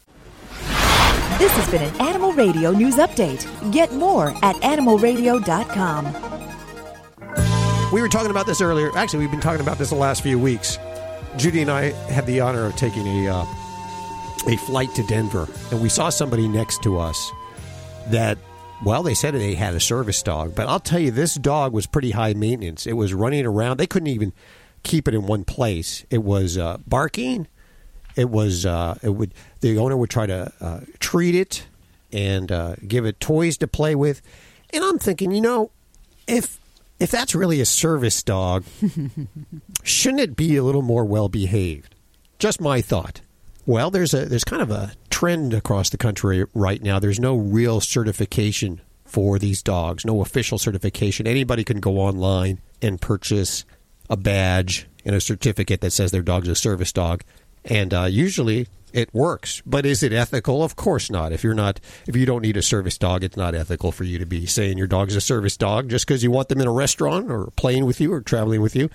[1.40, 3.72] This has been an Animal Radio News Update.
[3.72, 6.06] Get more at animalradio.com.
[7.94, 8.92] We were talking about this earlier.
[8.98, 10.78] Actually, we've been talking about this the last few weeks.
[11.38, 13.46] Judy and I had the honor of taking a uh,
[14.48, 17.32] a flight to Denver, and we saw somebody next to us
[18.10, 18.38] that,
[18.84, 21.88] well, they said they had a service dog, but I'll tell you, this dog was
[21.88, 22.86] pretty high maintenance.
[22.86, 23.78] It was running around.
[23.78, 24.34] They couldn't even
[24.84, 26.06] keep it in one place.
[26.10, 27.48] It was uh, barking.
[28.20, 31.66] It was uh, it would the owner would try to uh, treat it
[32.12, 34.22] and uh, give it toys to play with,
[34.74, 35.72] and I'm thinking, you know,
[36.28, 36.60] if
[37.00, 38.66] if that's really a service dog,
[39.84, 41.96] shouldn't it be a little more well behaved?
[42.40, 43.22] Just my thought.
[43.66, 47.00] Well, there's a there's kind of a trend across the country right now.
[47.00, 51.26] There's no real certification for these dogs, no official certification.
[51.26, 53.64] Anybody can go online and purchase
[54.10, 57.24] a badge and a certificate that says their dog's a service dog,
[57.66, 59.62] and uh, usually it works.
[59.66, 60.64] But is it ethical?
[60.64, 61.32] Of course not.
[61.32, 64.18] If you're not, if you don't need a service dog, it's not ethical for you
[64.18, 66.72] to be saying your dog's a service dog just because you want them in a
[66.72, 68.90] restaurant or playing with you or traveling with you.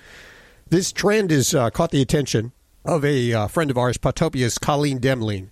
[0.69, 2.51] This trend has uh, caught the attention
[2.83, 5.49] of a uh, friend of ours, Pawtopia's Colleen Demling.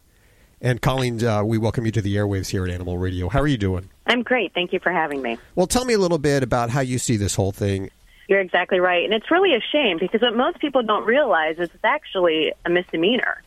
[0.62, 3.28] And Colleen, uh, we welcome you to the airwaves here at Animal Radio.
[3.28, 3.90] How are you doing?
[4.08, 4.54] I'm great.
[4.54, 5.38] Thank you for having me.
[5.56, 7.90] Well, tell me a little bit about how you see this whole thing.
[8.34, 9.06] You're exactly right.
[9.06, 12.70] And it's really a shame because what most people don't realize is it's actually a
[12.72, 13.44] misdemeanor.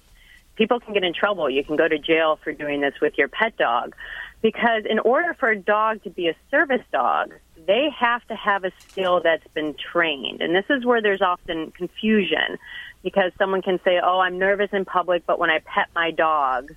[0.55, 1.51] People can get in trouble.
[1.51, 3.97] You can go to jail for doing this with your pet dog.
[4.43, 7.35] Because in order for a dog to be a service dog,
[7.67, 10.41] they have to have a skill that's been trained.
[10.41, 12.57] And this is where there's often confusion
[13.03, 16.73] because someone can say, Oh, I'm nervous in public, but when I pet my dog,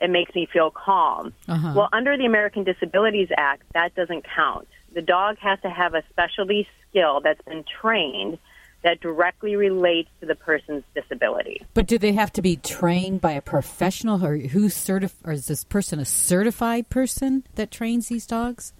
[0.00, 1.32] it makes me feel calm.
[1.48, 1.72] Uh-huh.
[1.74, 4.68] Well, under the American Disabilities Act, that doesn't count.
[4.94, 8.38] The dog has to have a specialty skill that's been trained
[8.82, 11.62] that directly relates to the person's disability.
[11.74, 15.46] But do they have to be trained by a professional, or who's certif- or is
[15.46, 18.72] this person a certified person that trains these dogs?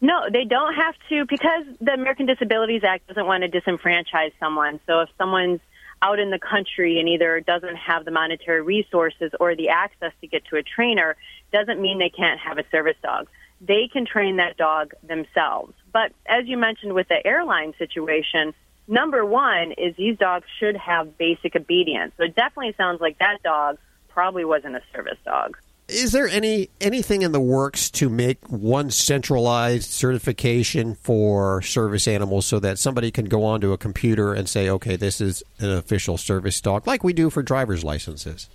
[0.00, 4.80] No, they don't have to because the American Disabilities Act doesn't want to disenfranchise someone.
[4.86, 5.60] So if someone's
[6.02, 10.28] out in the country and either doesn't have the monetary resources or the access to
[10.28, 11.16] get to a trainer,
[11.52, 13.28] doesn't mean they can't have a service dog.
[13.60, 15.74] They can train that dog themselves.
[15.92, 18.54] But as you mentioned with the airline situation,
[18.88, 22.14] Number one is these dogs should have basic obedience.
[22.16, 23.76] So it definitely sounds like that dog
[24.08, 25.58] probably wasn't a service dog.
[25.88, 32.46] Is there any anything in the works to make one centralized certification for service animals
[32.46, 36.16] so that somebody can go onto a computer and say, okay, this is an official
[36.16, 38.48] service dog, like we do for driver's licenses?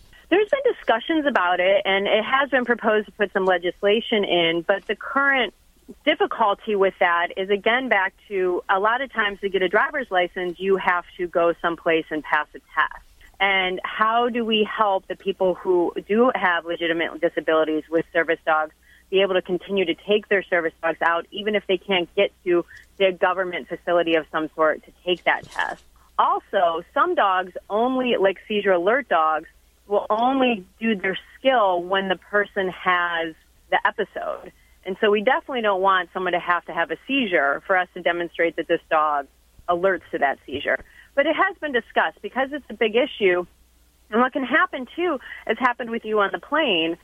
[0.86, 4.98] Discussions about it, and it has been proposed to put some legislation in, but the
[4.98, 5.54] current
[6.06, 10.10] difficulty with that is again back to a lot of times to get a driver's
[10.12, 13.04] license, you have to go someplace and pass a test
[13.40, 18.74] and how do we help the people who do have legitimate disabilities with service dogs
[19.10, 22.32] be able to continue to take their service dogs out even if they can't get
[22.44, 22.66] to
[22.98, 25.84] the government facility of some sort to take that test.
[26.18, 29.50] Also, some dogs only, like seizure alert dogs,
[29.88, 33.36] will only do their skill when the person has
[33.70, 34.52] the episode.
[34.86, 37.88] And so we definitely don't want someone to have to have a seizure for us
[37.94, 39.28] to demonstrate that this dog
[39.70, 40.84] alerts to that seizure.
[41.16, 43.46] But it has been discussed because it's a big issue.
[44.10, 46.98] And what can happen too, as happened with you on the plane,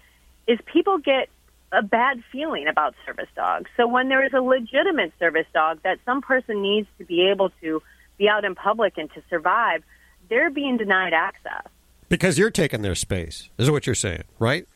[0.47, 1.29] is people get
[1.71, 3.69] a bad feeling about service dogs.
[3.77, 7.51] So when there is a legitimate service dog that some person needs to be able
[7.61, 7.81] to
[8.17, 9.83] be out in public and to survive,
[10.29, 11.67] they're being denied access.
[12.09, 14.67] Because you're taking their space, is that what you're saying, right?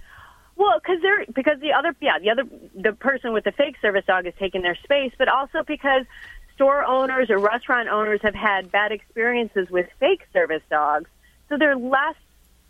[0.55, 2.43] Well, because they're because the other yeah the other
[2.75, 6.05] the person with the fake service dog is taking their space, but also because
[6.53, 11.09] store owners or restaurant owners have had bad experiences with fake service dogs,
[11.49, 12.15] so they're less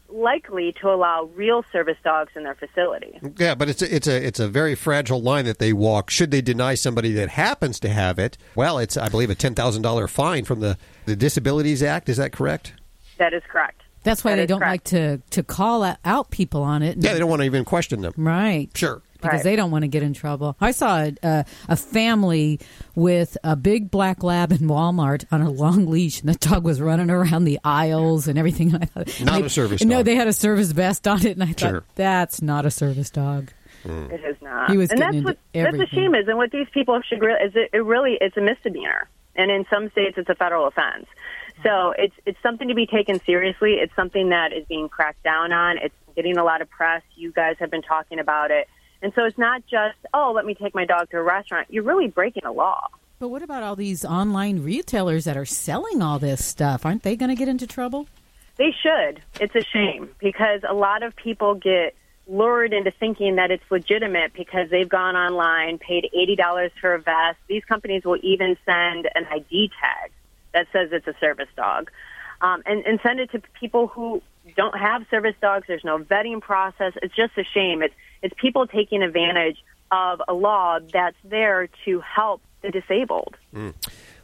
[0.10, 3.20] likely to allow real service dogs in their facility.
[3.38, 6.10] Yeah, but it's a, it's a it's a very fragile line that they walk.
[6.10, 8.38] Should they deny somebody that happens to have it?
[8.56, 12.10] Well, it's I believe a ten thousand dollar fine from the the Disabilities Act.
[12.10, 12.74] Is that correct?
[13.18, 13.83] That is correct.
[14.04, 14.72] That's why That they don't correct.
[14.72, 16.98] like to to call out people on it.
[17.00, 18.14] Yeah, they don't want to even question them.
[18.18, 18.70] Right.
[18.76, 19.02] Sure.
[19.22, 19.44] Because Right.
[19.44, 20.58] they don't want to get in trouble.
[20.60, 22.60] I saw a, a, a family
[22.94, 26.82] with a big black lab in Walmart on a long leash, and the dog was
[26.82, 28.74] running around the aisles and everything.
[28.74, 31.38] And I thought, Not they- a service No, they had a service vest on it,
[31.38, 31.84] and I thought Sure.
[31.96, 33.52] that's not a service dog.
[33.86, 34.12] Mm.
[34.12, 34.70] It is not.
[34.72, 36.00] He was and getting that's what into that's a everything.
[36.00, 39.08] shame is, and what these people should real is it, it really it's a misdemeanor,
[39.38, 41.06] and in some states it's a federal offense.
[41.64, 43.76] So it's it's something to be taken seriously.
[43.76, 45.78] It's something that is being cracked down on.
[45.78, 47.02] It's getting a lot of press.
[47.16, 48.68] You guys have been talking about it,
[49.02, 51.68] and so it's not just oh let me take my dog to a restaurant.
[51.70, 52.88] You're really breaking a law.
[53.20, 56.86] But what about all these online retailers that are selling all this stuff?
[56.86, 58.08] Aren't they going to get into trouble?
[58.58, 59.22] They should.
[59.40, 61.96] It's a shame because a lot of people get
[62.28, 67.38] lured into thinking that it's legitimate because they've gone online, paid $80 for a vest.
[67.48, 70.12] These companies will even send an ID tag
[70.54, 71.90] that says it's a service dog
[72.42, 74.22] um, and, and send it to people who
[74.56, 75.66] don't have service dogs.
[75.68, 76.94] There's no vetting process.
[77.02, 77.82] It's just a shame.
[77.82, 79.58] It's, it's people taking advantage
[79.92, 83.36] of a law that's there to help the disabled.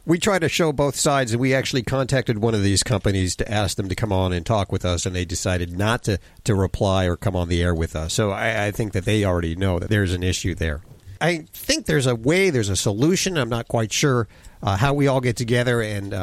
[0.06, 3.50] We try to show both sides, and we actually contacted one of these companies to
[3.50, 6.54] ask them to come on and talk with us, and they decided not to, to
[6.54, 8.14] reply or come on the air with us.
[8.14, 10.80] So I, I think that they already know that there's an issue there.
[11.20, 13.36] I think there's a way, there's a solution.
[13.36, 14.28] I'm not quite sure
[14.62, 16.14] uh, how we all get together and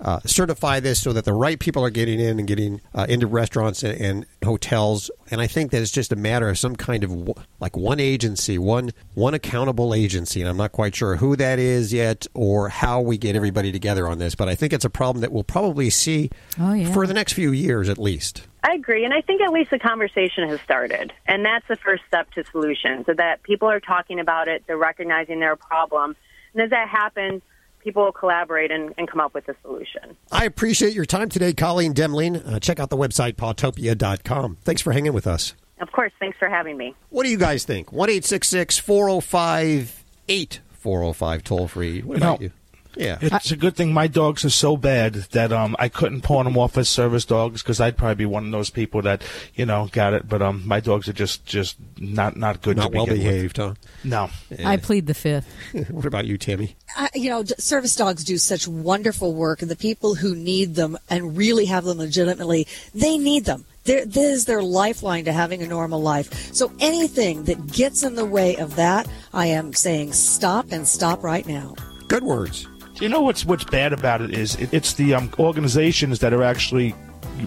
[0.00, 3.26] uh, certify this so that the right people are getting in and getting uh, into
[3.26, 5.10] restaurants and, and hotels.
[5.30, 7.98] And I think that it's just a matter of some kind of w- like one
[8.00, 10.40] agency, one one accountable agency.
[10.40, 14.06] And I'm not quite sure who that is yet or how we get everybody together
[14.08, 14.34] on this.
[14.34, 16.30] But I think it's a problem that we'll probably see
[16.60, 16.92] Oh, yeah.
[16.92, 18.46] for the next few years at least.
[18.62, 22.02] I agree, and I think at least the conversation has started, and that's the first
[22.08, 23.04] step to solution.
[23.04, 26.16] So that people are talking about it, they're recognizing their problem,
[26.52, 27.42] and as that happens,
[27.86, 30.16] people will collaborate and, and come up with a solution.
[30.32, 32.44] I appreciate your time today, Colleen Demling.
[32.44, 34.56] Uh, check out the website, pawtopia.com.
[34.64, 35.54] Thanks for hanging with us.
[35.80, 36.96] Of course, thanks for having me.
[37.10, 37.92] What do you guys think?
[37.92, 42.00] 1 405 8405 toll free.
[42.02, 42.44] What about No.
[42.46, 42.52] you?
[42.96, 43.18] Yeah.
[43.20, 46.56] It's a good thing my dogs are so bad that um, I couldn't pawn them
[46.56, 49.22] off as service dogs because I'd probably be one of those people that
[49.54, 50.28] you know got it.
[50.28, 52.76] But um, my dogs are just just not not good.
[52.76, 53.22] Not to begin well with.
[53.22, 53.74] behaved, huh?
[54.02, 54.30] No.
[54.64, 55.46] I plead the fifth.
[55.90, 56.76] what about you, Tammy?
[56.96, 60.96] I, you know, service dogs do such wonderful work, and the people who need them
[61.10, 63.66] and really have them legitimately, they need them.
[63.84, 66.52] They're, this is their lifeline to having a normal life.
[66.52, 71.22] So anything that gets in the way of that, I am saying stop and stop
[71.22, 71.76] right now.
[72.08, 72.66] Good words.
[73.00, 76.42] You know what's what's bad about it is it, it's the um, organizations that are
[76.42, 76.94] actually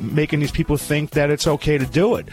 [0.02, 2.28] making these people think that it's okay to do it.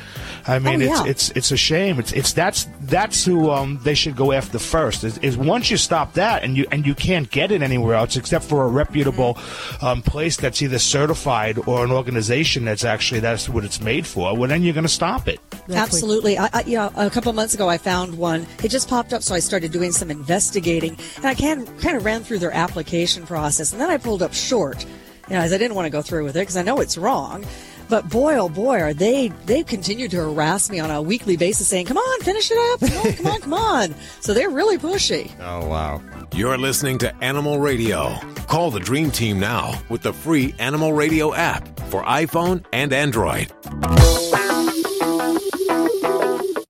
[0.46, 1.10] I mean, Oh, it's yeah.
[1.10, 1.98] it's it's a shame.
[1.98, 5.04] It's it's that's that's who um, they should go after first.
[5.04, 8.16] Is, is once you stop that and you and you can't get it anywhere else
[8.16, 9.38] except for a reputable
[9.82, 14.36] um, place that's either certified or an organization that's actually that's what it's made for.
[14.36, 15.40] Well, then you're going to stop it.
[15.70, 16.38] Absolutely.
[16.38, 18.46] I, I, you know, a couple months ago, I found one.
[18.62, 22.04] It just popped up, so I started doing some investigating, and I can kind of
[22.04, 25.58] ran through their application process, and then I pulled up short, you know, as I
[25.58, 27.44] didn't want to go through with it because I know it's wrong.
[27.88, 31.68] But boy, oh boy, are they they continue to harass me on a weekly basis,
[31.68, 32.80] saying, "Come on, finish it up!
[32.90, 35.30] Come on, come on, come on!" So they're really pushy.
[35.40, 36.02] Oh, wow.
[36.34, 38.16] You're listening to Animal Radio.
[38.48, 43.52] Call the Dream Team now with the free Animal Radio app for iPhone and Android.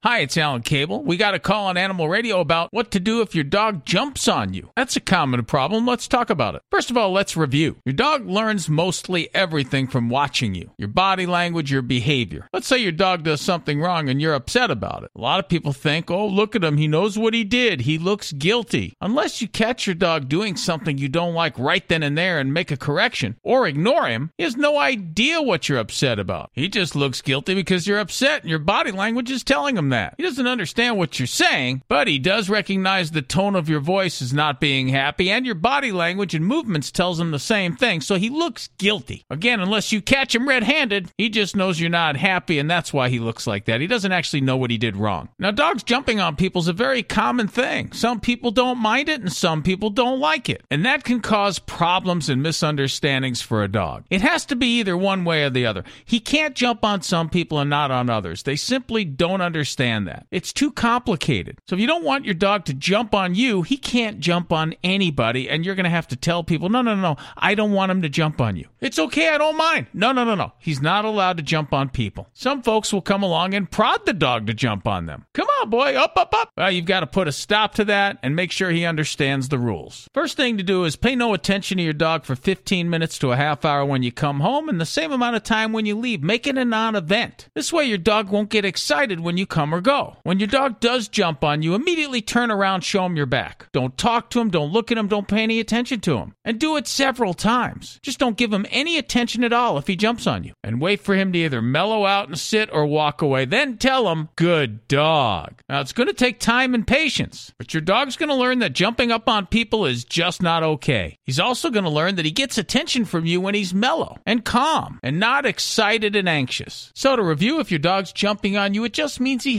[0.06, 1.02] Hi, it's Alan Cable.
[1.02, 4.28] We got a call on Animal Radio about what to do if your dog jumps
[4.28, 4.70] on you.
[4.76, 5.84] That's a common problem.
[5.84, 6.62] Let's talk about it.
[6.70, 7.78] First of all, let's review.
[7.84, 12.48] Your dog learns mostly everything from watching you your body language, your behavior.
[12.52, 15.10] Let's say your dog does something wrong and you're upset about it.
[15.16, 16.76] A lot of people think, oh, look at him.
[16.76, 17.80] He knows what he did.
[17.80, 18.94] He looks guilty.
[19.00, 22.54] Unless you catch your dog doing something you don't like right then and there and
[22.54, 26.50] make a correction or ignore him, he has no idea what you're upset about.
[26.52, 29.95] He just looks guilty because you're upset and your body language is telling him that.
[30.16, 34.20] He doesn't understand what you're saying, but he does recognize the tone of your voice
[34.20, 38.00] is not being happy, and your body language and movements tells him the same thing,
[38.00, 39.24] so he looks guilty.
[39.30, 42.92] Again, unless you catch him red handed, he just knows you're not happy, and that's
[42.92, 43.80] why he looks like that.
[43.80, 45.28] He doesn't actually know what he did wrong.
[45.38, 47.92] Now, dogs jumping on people is a very common thing.
[47.92, 50.62] Some people don't mind it, and some people don't like it.
[50.70, 54.04] And that can cause problems and misunderstandings for a dog.
[54.10, 55.84] It has to be either one way or the other.
[56.04, 58.42] He can't jump on some people and not on others.
[58.42, 60.26] They simply don't understand that.
[60.30, 61.58] It's too complicated.
[61.68, 64.74] So if you don't want your dog to jump on you, he can't jump on
[64.82, 67.72] anybody, and you're going to have to tell people, no, no, no, no, I don't
[67.72, 68.66] want him to jump on you.
[68.80, 69.86] It's okay, I don't mind.
[69.94, 70.52] No, no, no, no.
[70.58, 72.28] He's not allowed to jump on people.
[72.34, 75.26] Some folks will come along and prod the dog to jump on them.
[75.34, 76.50] Come on, boy, up, up, up.
[76.56, 79.58] Well, you've got to put a stop to that and make sure he understands the
[79.58, 80.08] rules.
[80.12, 83.32] First thing to do is pay no attention to your dog for 15 minutes to
[83.32, 85.96] a half hour when you come home and the same amount of time when you
[85.96, 86.22] leave.
[86.22, 87.48] Make it a non event.
[87.54, 90.16] This way, your dog won't get excited when you come or go.
[90.22, 93.68] When your dog does jump on you, immediately turn around, show him your back.
[93.72, 96.34] Don't talk to him, don't look at him, don't pay any attention to him.
[96.44, 98.00] And do it several times.
[98.02, 100.54] Just don't give him any attention at all if he jumps on you.
[100.64, 103.44] And wait for him to either mellow out and sit or walk away.
[103.44, 105.60] Then tell him, good dog.
[105.68, 108.72] Now, it's going to take time and patience, but your dog's going to learn that
[108.72, 111.18] jumping up on people is just not okay.
[111.24, 114.44] He's also going to learn that he gets attention from you when he's mellow and
[114.44, 116.92] calm and not excited and anxious.
[116.94, 119.58] So, to review, if your dog's jumping on you, it just means he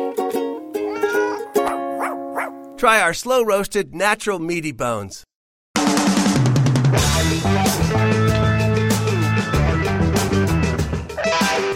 [2.81, 5.23] Try our slow roasted, natural meaty bones.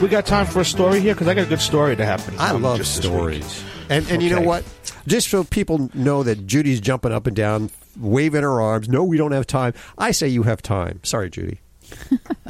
[0.01, 2.35] We got time for a story here because I got a good story to happen.
[2.37, 3.43] I love just this stories.
[3.43, 3.71] week.
[3.89, 4.45] And and you know Okay.
[4.45, 4.63] what?
[5.07, 8.89] Just so people know that Judy's jumping up and down, waving her arms.
[8.89, 9.73] No, we don't have time.
[9.97, 10.99] I say you have time.
[11.03, 11.59] Sorry, Judy.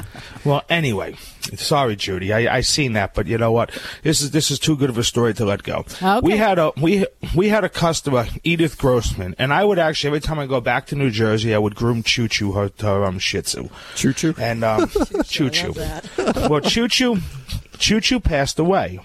[0.46, 1.16] Well, anyway,
[1.56, 2.32] sorry, Judy.
[2.32, 3.76] I, I seen that, but you know what?
[4.04, 5.84] This is this is too good of a story to let go.
[6.00, 6.20] Okay.
[6.22, 10.20] We had a we we had a customer, Edith Grossman, and I would actually every
[10.20, 13.18] time I go back to New Jersey, I would groom Choo Choo her, her um
[13.18, 13.68] Shih Tzu.
[13.96, 14.88] Choo Choo and um
[15.24, 15.74] Choo Choo.
[16.48, 17.18] well, Choo Choo
[17.78, 19.00] Choo Choo passed away.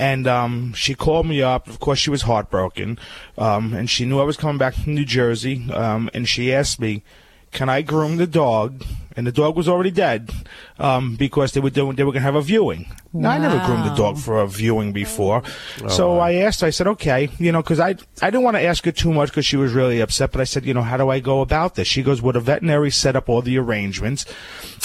[0.00, 1.68] And um, she called me up.
[1.68, 2.98] Of course, she was heartbroken,
[3.38, 5.70] um, and she knew I was coming back from New Jersey.
[5.72, 7.02] Um, and she asked me,
[7.52, 8.84] "Can I groom the dog?"
[9.16, 10.30] And the dog was already dead
[10.78, 12.86] um, because they were doing they were going to have a viewing.
[13.12, 15.42] Now, I never groomed the dog for a viewing before,
[15.88, 16.60] so I asked.
[16.60, 19.12] her, I said, "Okay, you know," because I I didn't want to ask her too
[19.12, 20.32] much because she was really upset.
[20.32, 22.40] But I said, "You know, how do I go about this?" She goes, "Well, the
[22.40, 24.26] veterinary set up all the arrangements,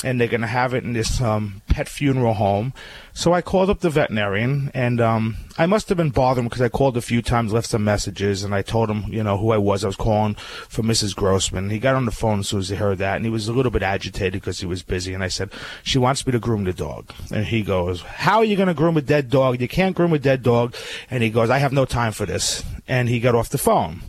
[0.03, 2.73] and they're going to have it in this um, pet funeral home."
[3.13, 6.69] So I called up the veterinarian, and um, I must have been bothering because I
[6.69, 9.57] called a few times, left some messages, and I told him, you know, who I
[9.57, 9.83] was.
[9.83, 11.13] I was calling for Mrs.
[11.13, 11.69] Grossman.
[11.69, 13.53] He got on the phone as soon as he heard that, and he was a
[13.53, 15.13] little bit agitated because he was busy.
[15.13, 15.51] And I said,
[15.83, 17.11] she wants me to groom the dog.
[17.31, 19.61] And he goes, how are you going to groom a dead dog?
[19.61, 20.75] You can't groom a dead dog.
[21.09, 22.63] And he goes, I have no time for this.
[22.87, 24.01] And he got off the phone.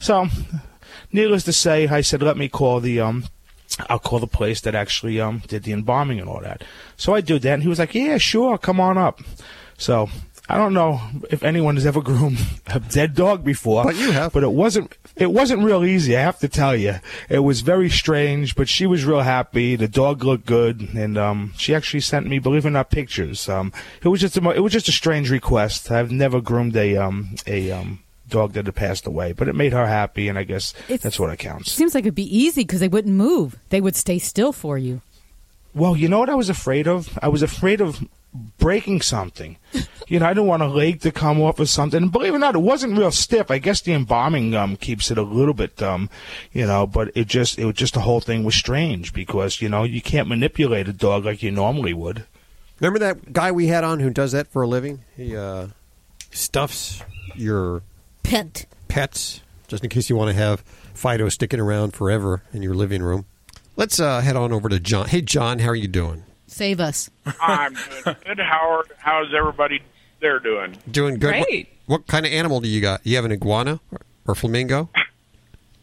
[0.00, 0.26] So,
[1.12, 3.24] needless to say, I said, let me call the um,
[3.88, 6.62] I'll call the place that actually um did the embalming and all that.
[6.96, 9.20] So I do that, and he was like, "Yeah, sure, come on up."
[9.78, 10.08] So
[10.48, 14.32] I don't know if anyone has ever groomed a dead dog before, But you have.
[14.32, 16.16] But it wasn't it wasn't real easy.
[16.16, 16.96] I have to tell you,
[17.28, 18.54] it was very strange.
[18.54, 19.76] But she was real happy.
[19.76, 23.48] The dog looked good, and um she actually sent me, believe it or not, pictures.
[23.48, 23.72] Um,
[24.02, 25.90] it was just a it was just a strange request.
[25.90, 29.72] I've never groomed a um a um dog that had passed away, but it made
[29.72, 31.72] her happy, and I guess It's- that's what it counts.
[31.72, 33.56] Seems like it'd be easy because they wouldn't move.
[33.70, 35.00] They would stay still for you.
[35.74, 37.18] Well, you know what I was afraid of?
[37.22, 38.02] I was afraid of
[38.58, 39.56] breaking something.
[40.08, 42.02] you know, I didn't want a leg to come off or something.
[42.02, 43.50] And believe it or not, it wasn't real stiff.
[43.50, 46.10] I guess the embalming um, keeps it a little bit, um,
[46.52, 49.68] you know, but it just, it was just the whole thing was strange because, you
[49.68, 52.24] know, you can't manipulate a dog like you normally would.
[52.80, 55.04] Remember that guy we had on who does that for a living?
[55.16, 55.68] He uh,
[56.30, 57.02] stuffs
[57.34, 57.82] your
[58.22, 60.60] pet pets just in case you want to have
[60.92, 63.26] Fido sticking around forever in your living room.
[63.76, 65.08] Let's uh, head on over to John.
[65.08, 66.24] Hey, John, how are you doing?
[66.46, 67.10] Save us.
[67.40, 67.74] I'm
[68.04, 68.16] good.
[68.24, 68.92] Good, Howard.
[68.98, 69.82] How's everybody
[70.20, 70.76] there doing?
[70.90, 71.34] Doing good.
[71.36, 71.68] What- Great.
[71.86, 73.06] What, kind of animal do you got?
[73.06, 73.98] You have an iguana or,
[74.28, 74.88] or flamingo?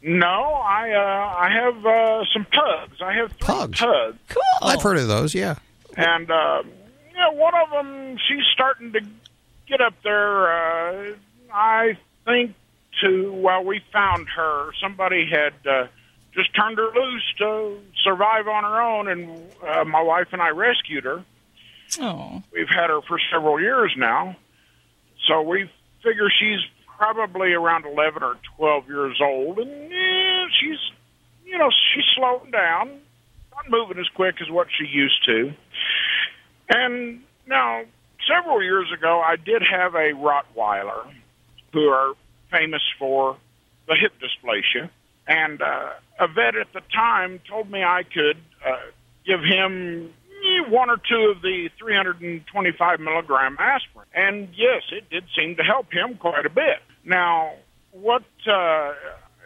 [0.04, 3.00] No, I uh, I have uh, some pugs.
[3.04, 3.80] I have Pugs?
[3.80, 4.18] pugs.
[4.30, 4.42] Cool.
[4.64, 5.36] I've heard of those.
[5.36, 5.56] Yeah.
[5.96, 6.64] And uh,
[7.14, 9.02] yeah, one of them, she's starting to
[9.68, 10.52] get up there.
[10.52, 11.14] Uh,
[11.54, 12.56] I think
[13.02, 14.72] to well, we found her.
[14.82, 15.86] Somebody had uh,
[16.34, 20.50] just turned her loose to survive on her own, and uh, my wife and I
[20.50, 21.24] rescued her.
[22.00, 22.42] Oh.
[22.54, 24.36] We've had her for several years now,
[25.28, 25.70] so we
[26.04, 26.60] figure she's
[26.98, 30.80] probably around eleven or twelve years old, and yeah, she's
[31.46, 33.00] you know she's slowing down,
[33.54, 35.54] not moving as quick as what she used to.
[36.70, 37.84] And now,
[38.28, 41.12] several years ago, I did have a Rottweiler
[41.74, 42.14] who are
[42.52, 43.38] famous for
[43.88, 44.90] the hip dysplasia.
[45.28, 45.90] And uh,
[46.20, 48.78] a vet at the time told me I could uh,
[49.26, 50.21] give him eh,
[50.68, 54.08] one or two of the 325 milligram aspirin.
[54.14, 56.80] And yes, it did seem to help him quite a bit.
[57.04, 57.54] Now,
[57.92, 58.94] what uh,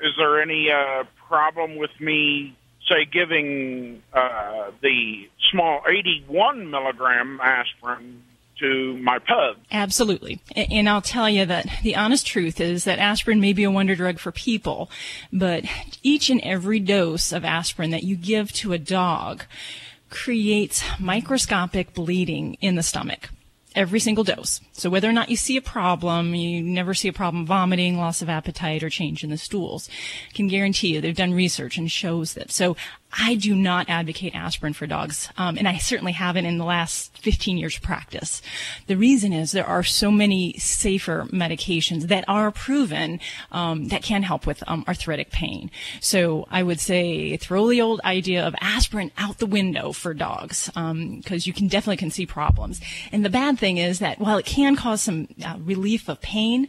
[0.02, 2.56] is there any uh, problem with me,
[2.90, 8.24] say, giving uh, the small 81 milligram aspirin
[8.60, 9.58] to my pug?
[9.72, 10.40] Absolutely.
[10.56, 13.96] And I'll tell you that the honest truth is that aspirin may be a wonder
[13.96, 14.90] drug for people,
[15.32, 15.66] but
[16.04, 19.44] each and every dose of aspirin that you give to a dog
[20.16, 23.30] creates microscopic bleeding in the stomach.
[23.76, 24.62] Every single dose.
[24.72, 28.22] So whether or not you see a problem, you never see a problem vomiting, loss
[28.22, 29.90] of appetite, or change in the stools.
[30.30, 32.50] I can guarantee you they've done research and shows that.
[32.50, 32.78] So
[33.18, 37.18] I do not advocate aspirin for dogs, um, and I certainly haven't in the last
[37.20, 38.42] 15 years of practice.
[38.88, 43.20] The reason is there are so many safer medications that are proven
[43.52, 45.72] um, that can help with um, arthritic pain.
[46.02, 50.70] So I would say throw the old idea of aspirin out the window for dogs
[50.74, 52.82] because you can definitely can see problems.
[53.12, 56.68] And the bad thing is that while it can cause some uh, relief of pain,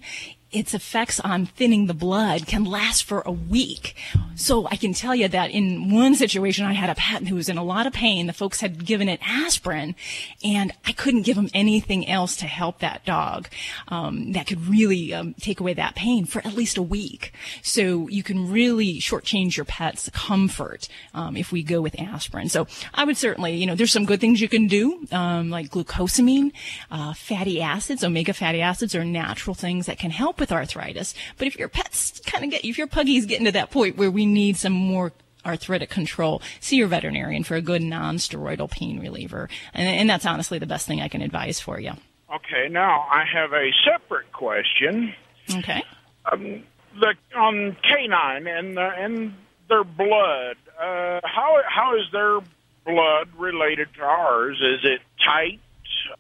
[0.56, 3.94] its effects on thinning the blood can last for a week.
[4.34, 7.48] So I can tell you that in one situation, I had a pet who was
[7.48, 8.26] in a lot of pain.
[8.26, 9.94] The folks had given it aspirin,
[10.42, 13.48] and I couldn't give him anything else to help that dog
[13.88, 17.32] um, that could really um, take away that pain for at least a week.
[17.62, 22.48] So you can really shortchange your pet's comfort um, if we go with aspirin.
[22.48, 25.70] So I would certainly, you know, there's some good things you can do, um, like
[25.70, 26.52] glucosamine,
[26.90, 31.14] uh, fatty acids, omega fatty acids are natural things that can help with arthritis.
[31.38, 34.10] But if your pet's kind of get, if your puggie's getting to that point where
[34.10, 35.12] we need some more
[35.44, 39.48] arthritic control, see your veterinarian for a good non-steroidal pain reliever.
[39.72, 41.92] And, and that's honestly the best thing I can advise for you.
[42.34, 45.14] Okay, now I have a separate question.
[45.54, 45.84] Okay.
[46.30, 46.64] Um,
[46.98, 49.34] the on canine and and
[49.68, 50.56] their blood.
[50.78, 52.40] Uh, how how is their
[52.84, 54.56] blood related to ours?
[54.60, 55.60] Is it tight,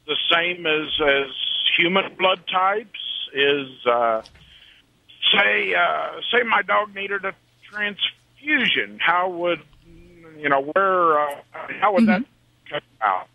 [0.06, 1.30] the same as as
[1.76, 3.00] human blood types?
[3.36, 4.22] Is uh,
[5.30, 7.34] say uh, say my dog needed a
[7.70, 8.98] transfusion?
[8.98, 9.60] How would
[10.38, 11.20] you know where?
[11.20, 11.34] Uh,
[11.80, 12.24] how would that
[12.70, 13.28] come out?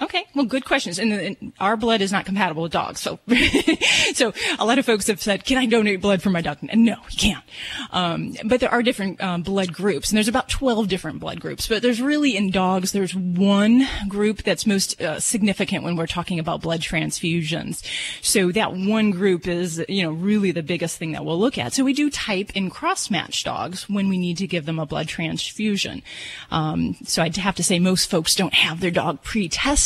[0.00, 0.98] Okay, well, good questions.
[0.98, 3.20] And, and our blood is not compatible with dogs, so
[4.12, 6.84] so a lot of folks have said, "Can I donate blood for my dog?" And
[6.84, 7.44] no, you can't.
[7.92, 11.68] Um, but there are different um, blood groups, and there's about twelve different blood groups.
[11.68, 16.40] But there's really in dogs, there's one group that's most uh, significant when we're talking
[16.40, 17.86] about blood transfusions.
[18.20, 21.72] So that one group is, you know, really the biggest thing that we'll look at.
[21.72, 25.06] So we do type in cross-match dogs when we need to give them a blood
[25.06, 26.02] transfusion.
[26.50, 29.83] Um, so I'd have to say most folks don't have their dog pre-tested,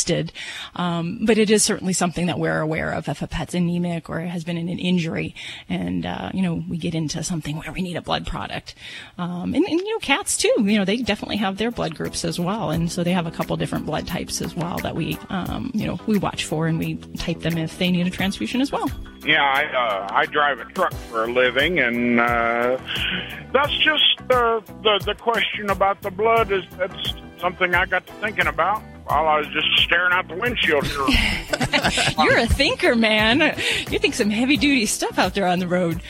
[0.75, 4.19] um, but it is certainly something that we're aware of if a pet's anemic or
[4.21, 5.35] has been in an injury,
[5.67, 8.75] and uh, you know we get into something where we need a blood product.
[9.17, 12.23] Um, and, and you know cats too, you know they definitely have their blood groups
[12.25, 15.17] as well, and so they have a couple different blood types as well that we
[15.29, 18.61] um, you know we watch for and we type them if they need a transfusion
[18.61, 18.89] as well.
[19.25, 22.77] Yeah, I uh, I drive a truck for a living, and uh,
[23.51, 24.63] that's just the
[25.05, 29.39] the question about the blood is that's something I got to thinking about while I
[29.39, 30.99] was just staring out the windshield here
[32.23, 33.39] You're a thinker, man.
[33.89, 36.01] You think some heavy duty stuff out there on the road.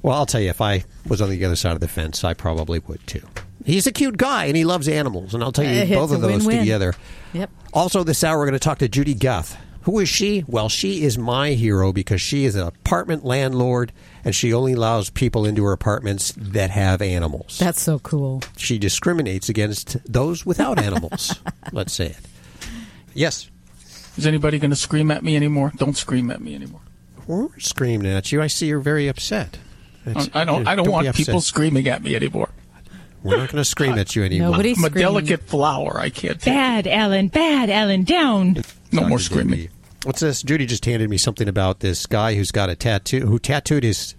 [0.03, 2.35] well, I'll tell you, if I was on the other side of the fence, I
[2.35, 3.27] probably would too.
[3.65, 6.11] He's a cute guy and he loves animals, and I'll tell you, Uh, it's both
[6.13, 6.59] of a those win-win.
[6.59, 6.95] together.
[7.33, 7.49] Yep.
[7.73, 9.57] Also, this hour, we're going to talk to Judy Guth.
[9.85, 10.45] Who is she?
[10.47, 13.93] Well, she is my hero because she is an apartment landlord
[14.25, 17.59] and she only allows people into her apartments that have animals.
[17.59, 18.43] That's so cool.
[18.57, 21.39] She discriminates against those without animals.
[21.73, 22.17] Let's say it.
[23.13, 23.51] Yes.
[24.17, 25.73] Is anybody going to scream at me anymore?
[25.77, 26.81] Don't scream at me anymore.
[27.27, 28.41] We're screaming at you.
[28.41, 29.59] I see you're very upset.
[30.07, 30.67] It's- I don't.
[30.67, 32.49] I don't be want people screaming at me anymore.
[33.23, 34.55] We're not going to scream at you anymore.
[34.55, 35.99] I'm a delicate flower.
[35.99, 36.43] I can't.
[36.45, 37.29] Bad, Alan.
[37.29, 38.05] Bad, Alan.
[38.05, 38.63] Down.
[38.93, 39.69] No more screaming.
[40.05, 40.43] What's this?
[40.43, 43.27] Judy just handed me something about this guy who's got a tattoo.
[43.27, 44.15] Who tattooed his?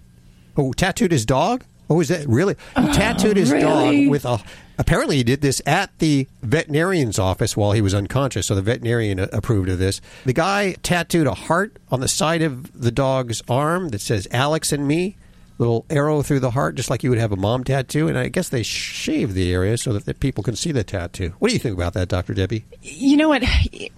[0.56, 1.64] Who tattooed his dog?
[1.88, 2.56] Oh, is that really?
[2.74, 4.06] He uh, tattooed his really?
[4.06, 4.40] dog with a.
[4.78, 8.48] Apparently, he did this at the veterinarian's office while he was unconscious.
[8.48, 10.00] So the veterinarian approved of this.
[10.24, 14.72] The guy tattooed a heart on the side of the dog's arm that says "Alex
[14.72, 15.16] and me."
[15.58, 18.08] Little arrow through the heart, just like you would have a mom tattoo.
[18.08, 21.32] And I guess they shave the area so that the people can see the tattoo.
[21.38, 22.64] What do you think about that, Doctor Debbie?
[22.82, 23.42] You know what?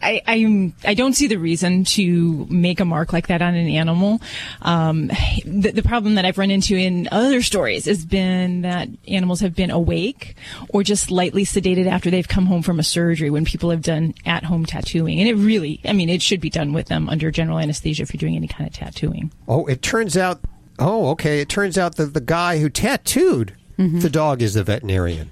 [0.03, 3.69] I, I'm I don't see the reason to make a mark like that on an
[3.69, 4.21] animal.
[4.63, 5.09] Um,
[5.45, 9.55] the, the problem that I've run into in other stories has been that animals have
[9.55, 10.37] been awake
[10.69, 14.15] or just lightly sedated after they've come home from a surgery when people have done
[14.25, 15.19] at home tattooing.
[15.21, 18.15] And it really, I mean, it should be done with them under general anesthesia if
[18.15, 19.33] you're doing any kind of tattooing.
[19.49, 20.41] Oh, it turns out.
[20.79, 21.41] Oh, okay.
[21.41, 24.01] It turns out that the guy who tattooed Mm-hmm.
[24.01, 25.31] the dog is the veterinarian.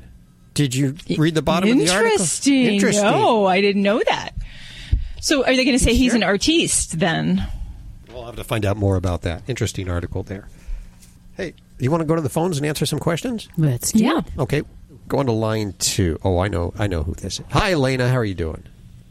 [0.54, 2.12] Did you read the bottom of the article?
[2.12, 2.66] Interesting.
[2.74, 3.02] Interesting.
[3.04, 4.30] No, I didn't know that.
[5.20, 7.44] So are they going to say he's an artiste then?
[8.12, 9.42] We'll have to find out more about that.
[9.48, 10.48] Interesting article there.
[11.36, 13.48] Hey, you want to go to the phones and answer some questions?
[13.58, 14.18] Let's do Yeah.
[14.18, 14.24] it.
[14.38, 14.62] Okay,
[15.08, 16.16] go on to line two.
[16.22, 16.72] Oh, I know.
[16.78, 17.46] I know who this is.
[17.50, 18.08] Hi, Elena.
[18.08, 18.62] How are you doing?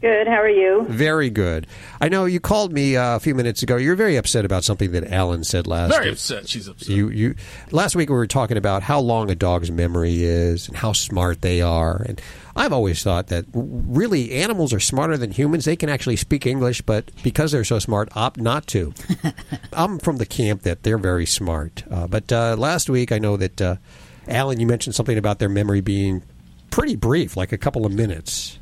[0.02, 0.26] Good.
[0.28, 0.84] How are you?
[0.88, 1.66] Very good.
[2.02, 3.76] I know you called me uh, a few minutes ago.
[3.76, 6.12] You're very upset about something that Alan said last Very week.
[6.12, 6.48] upset.
[6.48, 6.88] She's upset.
[6.90, 7.34] You, you.
[7.70, 11.40] Last week we were talking about how long a dog's memory is and how smart
[11.40, 12.04] they are.
[12.06, 12.20] And
[12.54, 15.64] I've always thought that really animals are smarter than humans.
[15.64, 18.92] They can actually speak English, but because they're so smart, opt not to.
[19.72, 21.84] I'm from the camp that they're very smart.
[21.90, 23.76] Uh, but uh, last week I know that uh,
[24.28, 26.22] Alan, you mentioned something about their memory being
[26.70, 28.58] pretty brief, like a couple of minutes.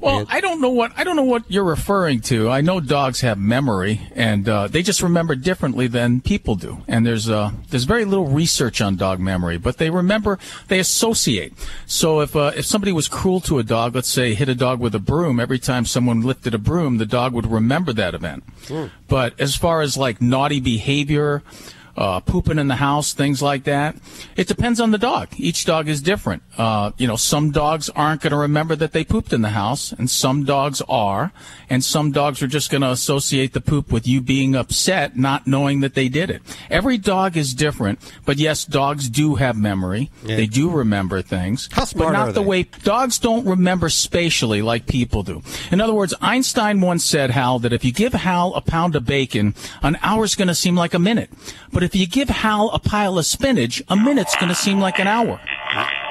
[0.00, 2.48] Well, I don't know what I don't know what you're referring to.
[2.48, 6.82] I know dogs have memory, and uh, they just remember differently than people do.
[6.86, 10.38] And there's uh, there's very little research on dog memory, but they remember,
[10.68, 11.52] they associate.
[11.86, 14.78] So if uh, if somebody was cruel to a dog, let's say hit a dog
[14.80, 18.44] with a broom, every time someone lifted a broom, the dog would remember that event.
[19.08, 21.42] But as far as like naughty behavior,
[21.98, 23.96] uh, pooping in the house, things like that.
[24.36, 25.28] It depends on the dog.
[25.36, 26.44] Each dog is different.
[26.56, 29.90] Uh, you know, some dogs aren't going to remember that they pooped in the house,
[29.92, 31.32] and some dogs are,
[31.68, 35.48] and some dogs are just going to associate the poop with you being upset, not
[35.48, 36.40] knowing that they did it.
[36.70, 40.10] Every dog is different, but yes, dogs do have memory.
[40.24, 40.36] Yeah.
[40.36, 41.68] They do remember things.
[41.72, 42.46] How smart but not are the they?
[42.46, 45.42] way dogs don't remember spatially like people do.
[45.72, 49.04] In other words, Einstein once said, Hal, that if you give Hal a pound of
[49.04, 51.30] bacon, an hour's going to seem like a minute.
[51.72, 54.98] But if you give Hal a pile of spinach, a minute's going to seem like
[54.98, 55.40] an hour.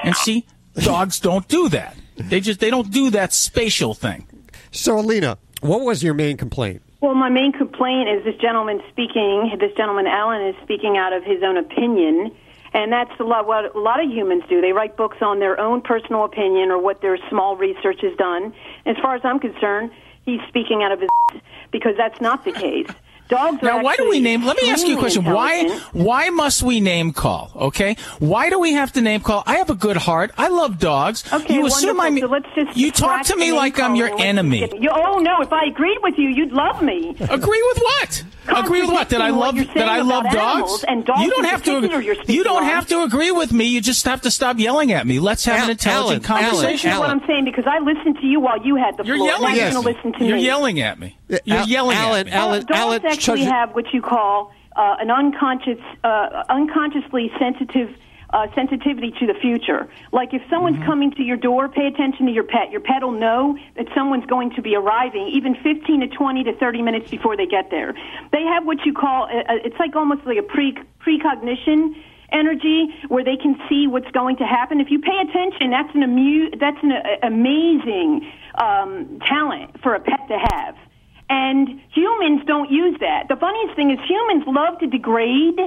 [0.03, 1.95] And see, dogs don't do that.
[2.15, 4.25] They just they don't do that spatial thing.
[4.71, 6.81] So, Alina, what was your main complaint?
[6.99, 9.55] Well, my main complaint is this gentleman speaking.
[9.59, 12.35] This gentleman, Alan, is speaking out of his own opinion,
[12.73, 14.61] and that's a lot what a lot of humans do.
[14.61, 18.51] They write books on their own personal opinion or what their small research has done.
[18.87, 19.91] As far as I'm concerned,
[20.25, 21.09] he's speaking out of his
[21.71, 22.89] because that's not the case.
[23.29, 24.45] Dogs are Now, why do we name?
[24.45, 25.25] Let me ask you a question.
[25.25, 25.67] Why?
[25.91, 27.51] Why must we name call?
[27.55, 27.95] Okay.
[28.19, 29.43] Why do we have to name call?
[29.45, 30.31] I have a good heart.
[30.37, 31.23] I love dogs.
[31.31, 32.17] Okay, you assume I'm.
[32.19, 34.59] So let's just you talk to me like I'm your enemy.
[34.59, 35.41] get- You, oh no!
[35.41, 37.15] If I agreed with you, you'd love me.
[37.19, 38.23] Agree with what?
[38.47, 39.09] Agree with what?
[39.09, 40.83] That I love that I love dogs.
[40.87, 41.71] and dogs you don't have to.
[42.01, 43.65] you're speaking You don't have to agree with me.
[43.65, 45.19] You just have to stop yelling at me.
[45.19, 46.89] Let's have an intelligent conversation.
[46.89, 49.29] That's what I'm saying because I listened to you while you had the You're floor.
[49.29, 49.91] yelling now at you're me.
[49.93, 51.17] to listen to You're yelling at me.
[51.27, 52.31] You're Al- yelling Alan, at me.
[52.31, 57.89] Alan, Dogs Alan, actually Chuck- have what you call uh, an unconscious, uh, unconsciously sensitive
[58.31, 59.87] uh, sensitivity to the future.
[60.11, 60.85] Like if someone's Mm-hmm.
[60.85, 62.71] coming to your door, pay attention to your pet.
[62.71, 66.53] Your pet will know that someone's going to be arriving, even 15 to 20 to
[66.57, 67.93] 30 minutes before they get there.
[68.31, 71.95] They have what you call, uh, it's like almost like a pre precognition
[72.31, 74.81] energy where they can see what's going to happen.
[74.81, 79.99] If you pay attention, that's an amu- that's an uh, amazing um, talent for a
[79.99, 80.75] pet to have.
[81.29, 83.27] And humans don't use that.
[83.29, 85.59] The funniest thing is humans love to degrade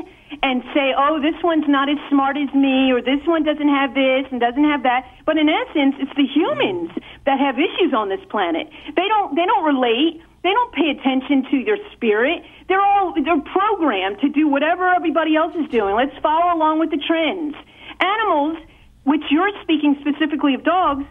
[0.43, 3.95] and say, oh, this one's not as smart as me, or this one doesn't have
[3.95, 5.07] this and doesn't have that.
[5.26, 6.91] But in essence, it's the humans
[7.26, 8.68] that have issues on this planet.
[8.95, 10.22] They don't, they don't relate.
[10.43, 12.43] They don't pay attention to their spirit.
[12.68, 15.95] They're all, they're programmed to do whatever everybody else is doing.
[15.97, 17.55] Let's follow along with the trends.
[18.01, 18.57] Animals,
[19.05, 21.05] which you're speaking specifically of dogs,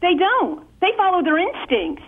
[0.00, 0.64] they don't.
[0.80, 2.02] They follow their instincts.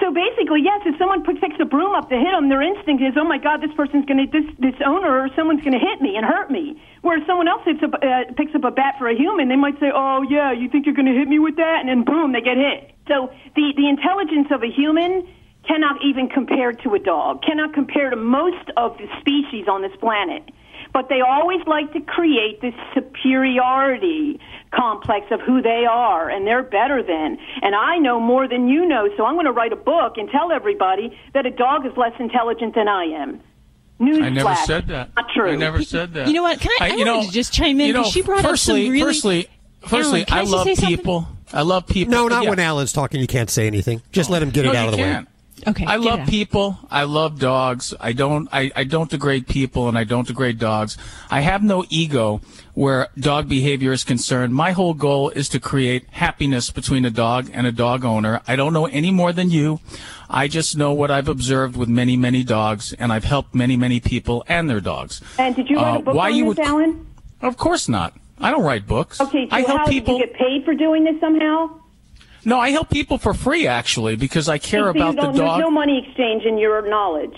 [0.00, 3.18] So basically, yes, if someone picks a broom up to hit them, their instinct is,
[3.18, 6.00] oh my God, this person's going to, this, this owner or someone's going to hit
[6.00, 6.78] me and hurt me.
[7.02, 9.74] Whereas someone else hits up, uh, picks up a bat for a human, they might
[9.80, 11.82] say, oh yeah, you think you're going to hit me with that?
[11.82, 12.94] And then boom, they get hit.
[13.10, 15.26] So the, the intelligence of a human
[15.66, 19.94] cannot even compare to a dog, cannot compare to most of the species on this
[19.98, 20.46] planet.
[20.92, 24.40] But they always like to create this superiority
[24.74, 27.38] complex of who they are and they're better than.
[27.62, 30.28] And I know more than you know, so I'm going to write a book and
[30.30, 33.40] tell everybody that a dog is less intelligent than I am.
[34.00, 34.22] Newsflash.
[34.24, 35.10] I never said that.
[35.16, 35.50] Not true.
[35.50, 36.28] I never said that.
[36.28, 36.60] You know what?
[36.60, 38.42] Can I- I you wanted to just chime in, you know, 'cause she brought up
[38.44, 39.48] some firstly, really- Firstly,
[39.86, 40.96] firstly, Alan, I I just love say something?
[40.96, 41.28] people.
[41.52, 42.12] I love people.
[42.12, 42.50] No, not Yeah.
[42.50, 43.20] when Alan's talking.
[43.20, 44.02] You can't say anything.
[44.12, 45.26] Just oh, let him get No, it out of the can't.
[45.26, 45.32] way.
[45.66, 45.84] Okay.
[45.84, 46.78] I love people.
[46.90, 47.92] I love dogs.
[48.00, 48.48] I don't.
[48.52, 50.96] I, I don't degrade people, and I don't degrade dogs.
[51.30, 52.40] I have no ego
[52.74, 54.54] where dog behavior is concerned.
[54.54, 58.40] My whole goal is to create happiness between a dog and a dog owner.
[58.46, 59.80] I don't know any more than you.
[60.30, 63.98] I just know what I've observed with many, many dogs, and I've helped many, many
[64.00, 65.20] people and their dogs.
[65.38, 67.06] And did you write Uh, a book why on you this, would- Alan?
[67.40, 68.14] Of course not.
[68.40, 69.20] I don't write books.
[69.20, 70.18] Okay, so I help how people.
[70.18, 71.70] did you get paid for doing this somehow?
[72.48, 75.36] No, I help people for free actually because I care So about the dog.
[75.36, 77.36] There's no money exchange in your knowledge.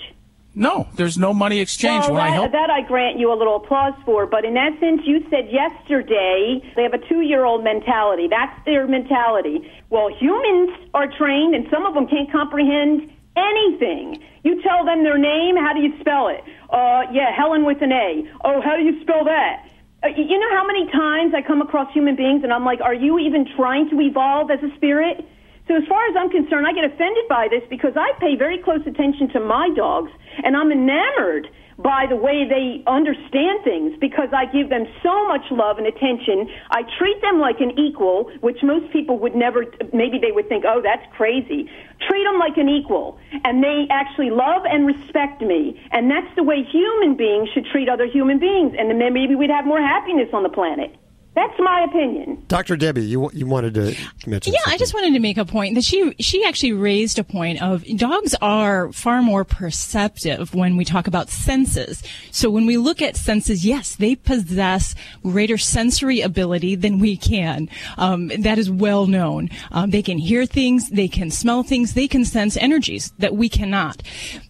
[0.54, 2.52] No, there's no money exchange well, when that, I help.
[2.52, 4.26] that I grant you a little applause for.
[4.26, 8.28] But in essence, you said yesterday they have a two-year-old mentality.
[8.28, 9.68] That's their mentality.
[9.90, 14.22] Well, humans are trained, and some of them can't comprehend anything.
[14.44, 15.56] You tell them their name.
[15.56, 16.42] How do you spell it?
[16.68, 18.30] Uh, yeah, Helen with an A.
[18.44, 19.69] Oh, how do you spell that?
[20.02, 22.94] Uh, you know how many times I come across human beings and I'm like, are
[22.94, 25.20] you even trying to evolve as a spirit?
[25.68, 28.58] So as far as I'm concerned, I get offended by this because I pay very
[28.58, 30.10] close attention to my dogs
[30.42, 31.48] and I'm enamored
[31.82, 36.48] by the way they understand things because I give them so much love and attention.
[36.70, 40.64] I treat them like an equal, which most people would never, maybe they would think,
[40.66, 41.70] oh, that's crazy.
[42.06, 43.18] Treat them like an equal.
[43.44, 45.80] And they actually love and respect me.
[45.90, 48.74] And that's the way human beings should treat other human beings.
[48.78, 50.94] And then maybe we'd have more happiness on the planet.
[51.34, 52.44] That's my opinion.
[52.48, 52.76] Dr.
[52.76, 53.94] Debbie, you you wanted to
[54.26, 54.74] mention Yeah, something.
[54.74, 57.84] I just wanted to make a point that she she actually raised a point of
[57.96, 62.02] dogs are far more perceptive when we talk about senses.
[62.32, 67.68] So when we look at senses, yes, they possess greater sensory ability than we can.
[67.96, 69.50] Um, that is well known.
[69.70, 73.48] Um, they can hear things, they can smell things, they can sense energies that we
[73.48, 74.02] cannot.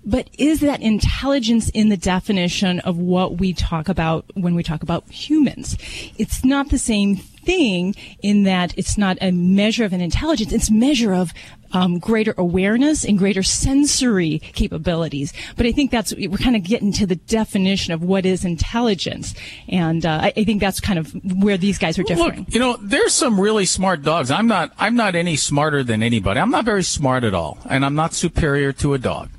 [0.04, 4.82] But is that intelligence in the definition of what we talk about when we talk
[4.82, 5.76] about humans?
[6.16, 10.70] It's not the same thing in that it's not a measure of an intelligence, it's
[10.70, 11.32] measure of
[11.72, 15.32] um, greater awareness and greater sensory capabilities.
[15.56, 19.34] But I think that's, we're kind of getting to the definition of what is intelligence.
[19.68, 22.40] And uh, I, I think that's kind of where these guys are differing.
[22.40, 24.30] Look, you know, there's some really smart dogs.
[24.30, 24.72] I'm not.
[24.78, 26.40] I'm not any smarter than anybody.
[26.40, 29.30] I'm not very smart at all, and I'm not superior to a dog.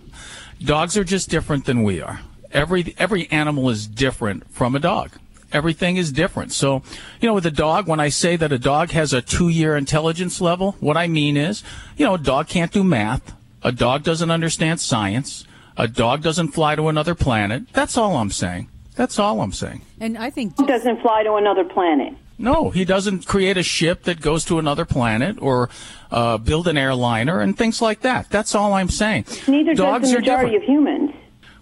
[0.64, 2.22] Dogs are just different than we are.
[2.52, 5.12] Every every animal is different from a dog.
[5.52, 6.54] Everything is different.
[6.54, 6.82] So,
[7.20, 10.40] you know, with a dog, when I say that a dog has a two-year intelligence
[10.40, 11.62] level, what I mean is,
[11.98, 13.34] you know, a dog can't do math.
[13.64, 15.46] A dog doesn't understand science.
[15.78, 17.64] A dog doesn't fly to another planet.
[17.74, 18.70] That's all I'm saying.
[18.96, 19.82] That's all I'm saying.
[20.00, 22.14] And I think doesn't fly to another planet.
[22.42, 25.70] No, he doesn't create a ship that goes to another planet or
[26.10, 28.30] uh, build an airliner and things like that.
[28.30, 29.26] That's all I'm saying.
[29.48, 31.12] Neither Dogs does the are majority of humans.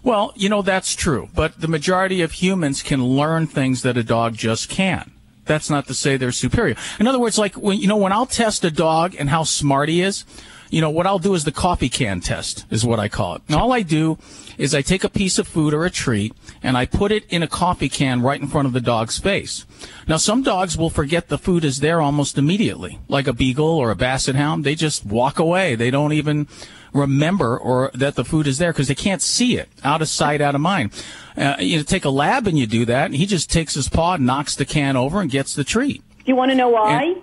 [0.02, 1.28] Well, you know, that's true.
[1.34, 5.12] But the majority of humans can learn things that a dog just can't.
[5.44, 6.76] That's not to say they're superior.
[6.98, 9.88] In other words, like when, you know, when I'll test a dog and how smart
[9.88, 10.24] he is,
[10.70, 13.42] you know, what I'll do is the coffee can test is what I call it.
[13.48, 14.18] And all I do
[14.56, 16.32] is I take a piece of food or a treat
[16.62, 19.66] and I put it in a coffee can right in front of the dog's face.
[20.06, 23.90] Now, some dogs will forget the food is there almost immediately, like a beagle or
[23.90, 24.62] a basset hound.
[24.62, 25.74] They just walk away.
[25.74, 26.46] They don't even
[26.92, 30.40] remember or that the food is there because they can't see it out of sight,
[30.40, 30.92] out of mind.
[31.36, 34.16] Uh, you take a lab and you do that, and he just takes his paw,
[34.16, 36.02] knocks the can over, and gets the treat.
[36.18, 37.14] Do you want to know why?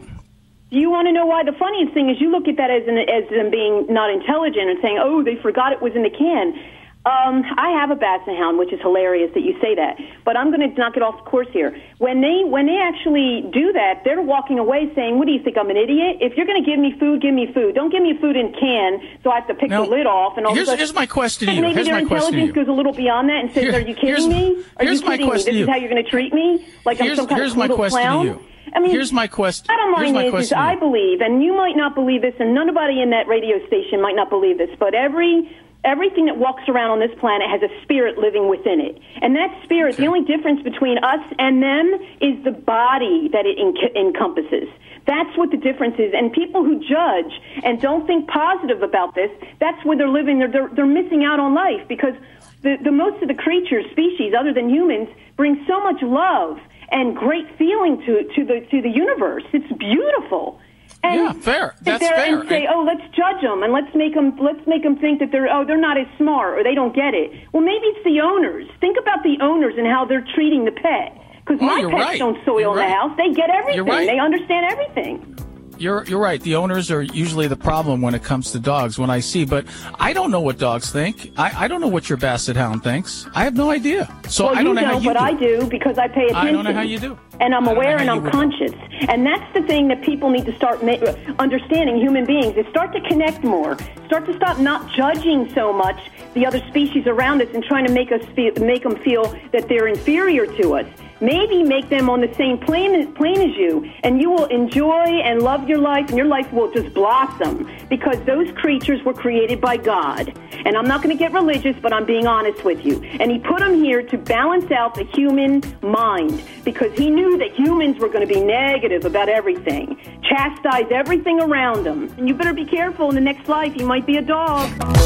[0.70, 1.43] Do you want to know why?
[1.43, 4.70] The funniest thing is you look at that as an, as them being not intelligent
[4.70, 6.59] and saying, "Oh, they forgot it was in the can."
[7.08, 9.95] Um, I have a basset hound, which is hilarious that you say that.
[10.26, 11.72] But I'm going to knock it off course here.
[11.99, 15.58] When they when they actually do that, they're walking away saying, "What do you think?
[15.58, 16.18] I'm an idiot?
[16.20, 17.76] If you're going to give me food, give me food.
[17.76, 20.36] Don't give me food in can, so I have to pick Now, the lid off."
[20.38, 21.62] And all here's- here's my question to you.
[21.62, 24.08] Maybe Here's their intelligence goes a little beyond that and says, Here- "Are you kidding
[24.08, 24.64] here's- me?
[24.76, 25.34] Are here's you my kidding me?
[25.38, 26.66] This is how you're going to treat me?
[26.84, 28.41] Like I'm Here's- some kind here's of my little clown?" you.
[28.76, 29.66] I mean, Here's my question.
[29.70, 32.22] Bottom Here's line my is, is question to I believe, and you might not believe
[32.22, 35.49] this, and nobody in that radio station might not believe this, but every
[35.84, 39.52] everything that walks around on this planet has a spirit living within it, and that
[39.64, 44.70] spirit, the only difference between us and them is the body that it enc- encompasses.
[45.06, 46.12] That's what the difference is.
[46.14, 47.32] And people who judge
[47.64, 50.40] and don't think positive about this, that's where they're living.
[50.40, 52.14] They're, they're, they're missing out on life because
[52.62, 55.08] the, the most of the creatures, species other than humans,
[55.38, 56.60] bring so much love
[56.92, 59.44] and great feeling to, to the to the universe.
[59.54, 60.60] It's beautiful.
[61.04, 61.74] And Yeah, fair.
[61.78, 62.39] sit That's there fair.
[62.39, 65.32] and say, "Oh, let's judge them and let's make them let's make them think that
[65.32, 68.20] they're oh they're not as smart or they don't get it." Well, maybe it's the
[68.22, 68.68] owners.
[68.82, 71.16] Think about the owners and how they're treating the pet.
[71.45, 72.20] Because Oh, my pets right.
[72.20, 72.91] don't soil You're the right.
[72.91, 73.86] house; they get everything.
[73.86, 74.08] right.
[74.08, 75.36] They understand everything.
[75.80, 76.42] You're you're right.
[76.42, 78.98] The owners are usually the problem when it comes to dogs.
[78.98, 79.66] When I see, but
[80.00, 81.32] I don't know what dogs think.
[81.38, 83.28] I, I don't know what your basset hound thinks.
[83.36, 84.12] I have no idea.
[84.28, 85.26] So well, I don't you know how don't, you but do.
[85.26, 86.48] I do because I pay attention.
[86.48, 87.18] I don't know how you do.
[87.40, 88.32] And I'm know aware and I'm would.
[88.32, 88.74] conscious.
[89.08, 90.98] And that's the thing that people need to start ma-
[91.40, 93.78] understanding human beings is start to connect more.
[94.08, 97.92] Start to stop not judging so much the other species around us and trying to
[97.92, 100.86] make us feel, make them feel that they're inferior to us.
[101.20, 105.41] Maybe make them on the same plane, plane as you, and you will enjoy and
[105.41, 109.78] love your life, and your life will just blossom because those creatures were created by
[109.78, 110.38] God.
[110.65, 113.01] And I'm not going to get religious, but I'm being honest with you.
[113.20, 117.51] And He put them here to balance out the human mind because He knew that
[117.53, 122.13] humans were going to be negative about everything, chastise everything around them.
[122.18, 123.76] And you better be careful in the next life.
[123.76, 124.97] You might be a dog.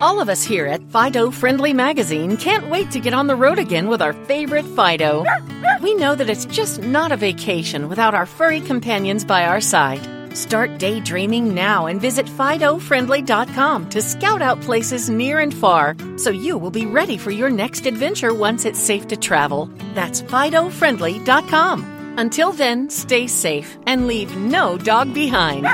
[0.00, 3.58] All of us here at Fido Friendly Magazine can't wait to get on the road
[3.58, 5.24] again with our favorite Fido.
[5.82, 10.00] We know that it's just not a vacation without our furry companions by our side.
[10.36, 16.56] Start daydreaming now and visit FidoFriendly.com to scout out places near and far so you
[16.58, 19.68] will be ready for your next adventure once it's safe to travel.
[19.94, 22.14] That's FidoFriendly.com.
[22.16, 25.66] Until then, stay safe and leave no dog behind.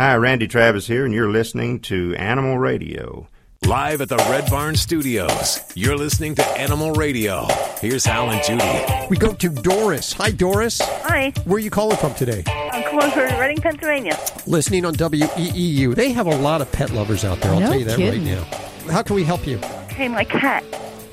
[0.00, 3.28] Hi, Randy Travis here, and you're listening to Animal Radio.
[3.66, 7.46] Live at the Red Barn Studios, you're listening to Animal Radio.
[7.82, 9.06] Here's Hal and Judy.
[9.10, 10.14] We go to Doris.
[10.14, 10.80] Hi, Doris.
[10.80, 11.34] Hi.
[11.44, 12.42] Where are you calling from today?
[12.46, 14.18] I'm calling from Reading, Pennsylvania.
[14.46, 15.94] Listening on WEEU.
[15.94, 17.52] They have a lot of pet lovers out there.
[17.52, 18.24] I'll No tell you that kidding.
[18.24, 18.38] right
[18.86, 18.90] now.
[18.90, 19.58] How can we help you?
[19.90, 20.64] Okay, my cat.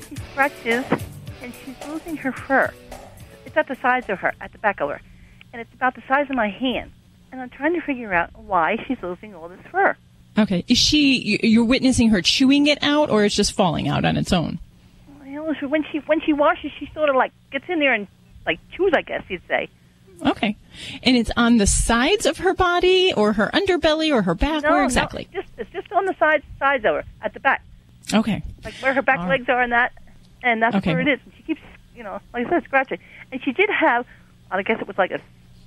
[0.08, 0.86] She scratches
[1.42, 2.72] and she's losing her fur.
[3.44, 5.02] It's at the sides of her, at the back of her.
[5.52, 6.90] And it's about the size of my hand.
[7.32, 9.96] And I'm trying to figure out why she's losing all this fur.
[10.38, 10.64] Okay.
[10.68, 14.16] Is she, you- you're witnessing her chewing it out or it's just falling out on
[14.16, 14.58] its own?
[15.24, 18.06] Well, when she when she washes, she sort of like gets in there and
[18.46, 19.68] like chews, I guess you'd say.
[20.26, 20.56] Okay.
[21.02, 24.62] And it's on the sides of her body or her underbelly or her back?
[24.64, 25.28] No, Where no, exactly?
[25.32, 27.62] it's just it's just on the sides sides of her, at the back,
[28.12, 28.42] Okay.
[28.64, 29.92] like where her back All legs are, and that,
[30.42, 30.92] and that's Okay.
[30.92, 31.20] where it is.
[31.24, 31.60] And she keeps,
[31.96, 32.98] you know, like I said, scratching.
[33.32, 34.06] And she did have,
[34.50, 35.20] I guess it was like a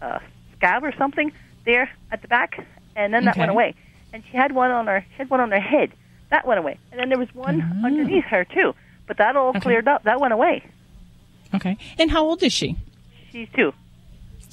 [0.06, 0.20] uh,
[0.58, 1.32] scab or something
[1.66, 3.76] there at the back, and then that went away.
[4.14, 5.92] And she had one on her, she had one on her head,
[6.30, 6.78] that went away.
[6.92, 7.86] And then there was one Mm-hmm.
[7.86, 8.74] underneath her too,
[9.08, 10.04] but that all cleared up.
[10.04, 10.64] That went away.
[11.54, 11.78] Okay.
[12.00, 12.78] And how old is she?
[13.32, 13.74] She's two.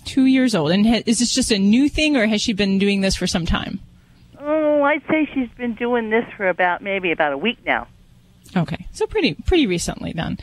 [0.04, 0.70] Two years old.
[0.70, 3.26] And ha- is this just a new thing or has she been doing this for
[3.26, 3.80] some time?
[4.40, 7.86] Oh, I'd say she's been doing this for about maybe about a week now.
[8.56, 8.86] Okay.
[8.92, 10.38] So pretty pretty recently then.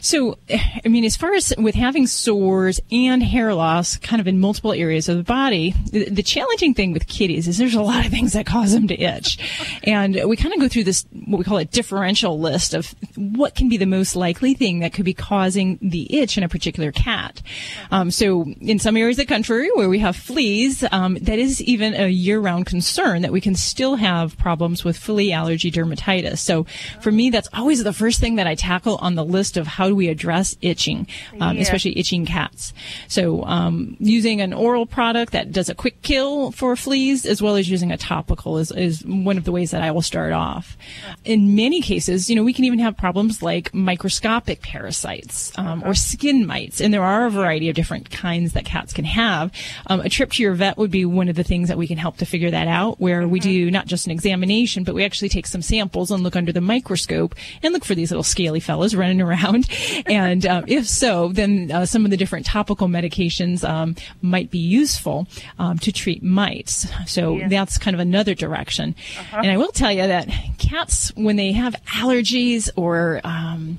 [0.00, 0.38] So
[0.84, 4.72] I mean, as far as with having sores and hair loss, kind of in multiple
[4.72, 8.10] areas of the body, the, the challenging thing with kitties is there's a lot of
[8.10, 9.38] things that cause them to itch,
[9.84, 13.54] and we kind of go through this what we call a differential list of what
[13.54, 16.92] can be the most likely thing that could be causing the itch in a particular
[16.92, 17.42] cat.
[17.90, 21.62] Um, so in some areas of the country where we have fleas, um, that is
[21.62, 26.38] even a year-round concern that we can still have problems with flea allergy dermatitis.
[26.38, 26.64] So
[27.00, 29.88] for me, that's always the first thing that I tackle on the list of how
[29.88, 31.06] do we address itching,
[31.40, 31.62] um, Yeah.
[31.62, 32.72] especially itching cats.
[33.08, 37.56] So um, using an oral product that does a quick kill for fleas, as well
[37.56, 40.76] as using a topical, is, is one of the ways that I will start off.
[41.24, 45.94] In many cases, you know, we can even have problems like microscopic parasites um, or
[45.94, 49.50] skin mites, and there are a variety of different kinds that cats can have.
[49.86, 51.98] Um, a trip to your vet would be one of the things that we can
[51.98, 55.28] help to figure that out, where we do not just an examination, but we actually
[55.30, 57.23] take some samples and look under the microscope
[57.62, 59.68] and look for these little scaly fellas running around.
[60.06, 64.58] and um, if so, then uh, some of the different topical medications um, might be
[64.58, 65.26] useful
[65.58, 66.86] um, to treat mites.
[67.06, 67.48] So Yeah.
[67.48, 68.94] that's kind of another direction.
[69.32, 73.78] And I will tell you that cats, when they have allergies or um,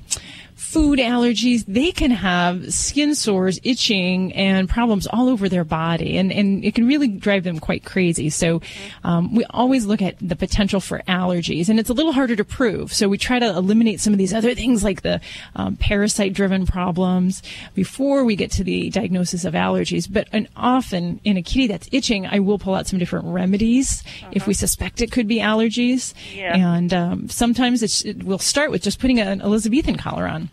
[0.76, 6.30] food allergies, they can have skin sores, itching, and problems all over their body, and
[6.30, 8.28] and it can really drive them quite crazy.
[8.28, 8.60] So
[9.02, 12.44] um, we always look at the potential for allergies, and it's a little harder to
[12.44, 12.92] prove.
[12.92, 15.20] So we try to eliminate some of these other things like the
[15.54, 17.42] um, parasite-driven problems
[17.74, 20.06] before we get to the diagnosis of allergies.
[20.12, 24.02] But and often in a kitty that's itching, I will pull out some different remedies
[24.30, 26.12] if we suspect it could be allergies.
[26.34, 26.54] Yeah.
[26.54, 30.50] And um, sometimes it's, it, we'll start with just putting an Elizabethan collar on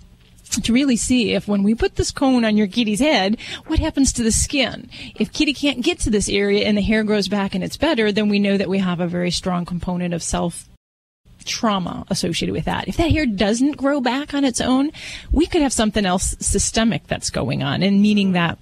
[0.62, 3.38] to really see if when we put this cone on your kitty's head,
[3.68, 4.89] what happens to the skin.
[5.16, 8.12] If kitty can't get to this area and the hair grows back and it's better,
[8.12, 10.68] then we know that we have a very strong component of self
[11.44, 12.88] trauma associated with that.
[12.88, 14.91] If that hair doesn't grow back on its own,
[15.32, 18.58] we could have something else systemic that's going on, and meaning that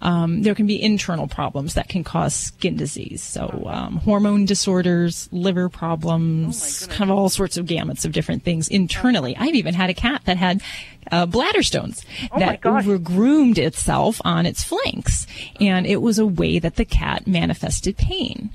[0.00, 3.22] um, there can be internal problems that can cause skin disease.
[3.22, 8.68] So um, hormone disorders, liver problems, kind of all sorts of gamuts of different things
[8.68, 9.36] internally.
[9.36, 10.62] I've even had a cat that had
[11.10, 12.04] uh, bladder stones
[12.38, 15.26] that overgroomed itself on its flanks,
[15.60, 18.50] and it was a way that the cat manifested pain.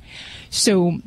[0.50, 1.00] So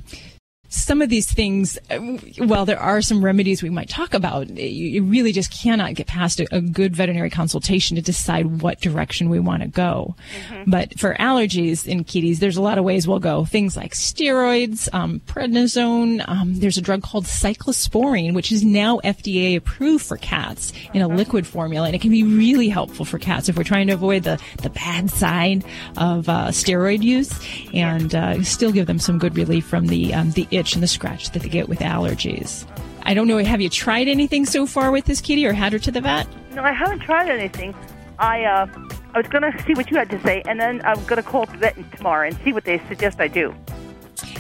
[0.68, 5.02] some of these things, uh, while there are some remedies we might talk about, you,
[5.02, 9.40] really just cannot get past a, a good veterinary consultation to decide what direction we
[9.40, 10.14] want to go.
[10.66, 13.44] But for allergies in kitties, there's a lot of ways we'll go.
[13.44, 16.26] Things like steroids, um, prednisone.
[16.28, 21.08] Um, there's a drug called cyclosporine, which is now FDA approved for cats in a
[21.08, 24.24] liquid formula, and it can be really helpful for cats if we're trying to avoid
[24.24, 25.64] the, the bad side
[25.96, 27.32] of uh, steroid use
[27.72, 30.88] and uh, still give them some good relief from the um, the itch and the
[30.88, 32.66] scratch that they get with allergies.
[33.04, 33.38] I don't know.
[33.38, 36.26] Have you tried anything so far with this kitty, or had her to the vet?
[36.52, 37.74] No, I haven't tried anything.
[38.18, 38.66] I uh,
[39.14, 41.56] I was gonna see what you had to say, and then I'm gonna call the
[41.56, 43.54] vet tomorrow and see what they suggest I do.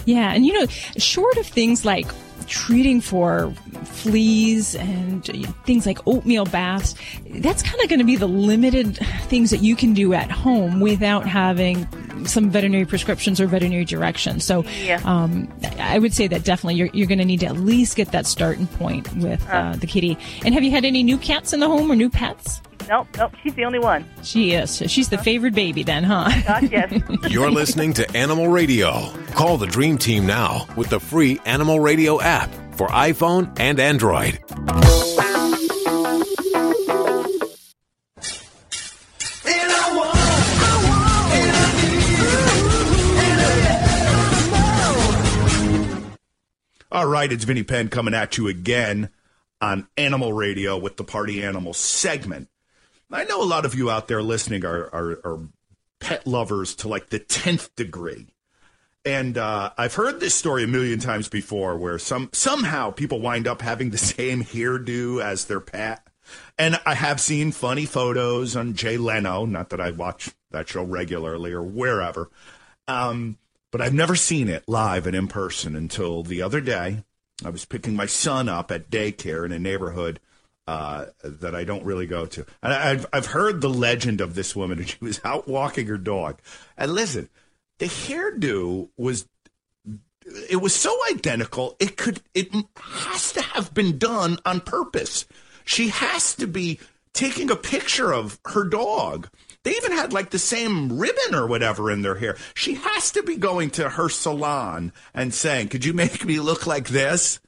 [0.04, 0.66] Yeah, and you know,
[0.96, 2.06] short of things like
[2.48, 3.52] treating for
[3.84, 5.24] fleas and
[5.64, 6.94] things like oatmeal baths,
[7.36, 8.96] that's kind of going to be the limited
[9.28, 11.86] things that you can do at home without having
[12.26, 14.40] some veterinary prescriptions or veterinary direction.
[14.40, 15.00] So, Yeah.
[15.04, 18.10] um, I would say that definitely you're, you're going to need to at least get
[18.12, 20.18] that starting point with uh, the kitty.
[20.44, 22.60] And have you had any new cats in the home or new pets?
[22.88, 24.06] Nope, nope, she's the only one.
[24.22, 24.82] She is.
[24.86, 26.30] She's the favored baby then, huh?
[26.46, 27.02] Gosh, yes.
[27.28, 29.12] You're listening to Animal Radio.
[29.32, 34.38] Call the Dream Team now with the free Animal Radio app for iPhone and Android.
[46.90, 49.10] All right, it's Vinnie Penn coming at you again
[49.60, 52.48] on Animal Radio with the Party Animal segment.
[53.10, 55.48] I know a lot of you out there listening are, are, are
[56.00, 58.34] pet lovers to like the 10th degree.
[59.04, 63.46] And uh, I've heard this story a million times before where some somehow people wind
[63.46, 66.06] up having the same hairdo as their pet.
[66.58, 70.82] And I have seen funny photos on Jay Leno, not that I watch that show
[70.82, 72.28] regularly or wherever.
[72.86, 73.38] Um,
[73.70, 77.04] but I've never seen it live and in person until the other day.
[77.44, 80.20] I was picking my son up at daycare in a neighborhood
[80.68, 82.44] uh, that I don't really go to.
[82.62, 85.96] And I've, I've heard the legend of this woman, and she was out walking her
[85.96, 86.40] dog.
[86.76, 87.30] And listen,
[87.78, 89.26] the hairdo was
[90.50, 95.24] it was so identical it could it has to have been done on purpose
[95.64, 96.78] she has to be
[97.14, 99.26] taking a picture of her dog
[99.62, 103.22] they even had like the same ribbon or whatever in their hair she has to
[103.22, 107.40] be going to her salon and saying could you make me look like this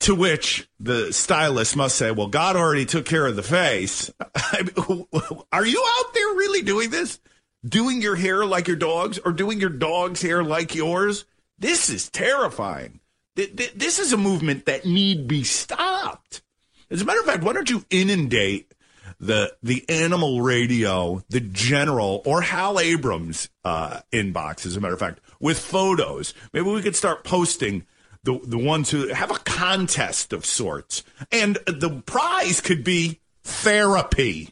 [0.00, 4.10] To which the stylist must say, "Well, God already took care of the face."
[5.52, 7.18] Are you out there really doing this?
[7.64, 11.24] Doing your hair like your dog's, or doing your dog's hair like yours?
[11.58, 13.00] This is terrifying.
[13.34, 16.42] This is a movement that need be stopped.
[16.90, 18.72] As a matter of fact, why don't you inundate
[19.20, 25.00] the the animal radio, the general, or Hal Abrams uh, inbox, as a matter of
[25.00, 26.34] fact, with photos?
[26.52, 27.84] Maybe we could start posting
[28.24, 34.50] the the ones who have a contest of sorts, and the prize could be therapy.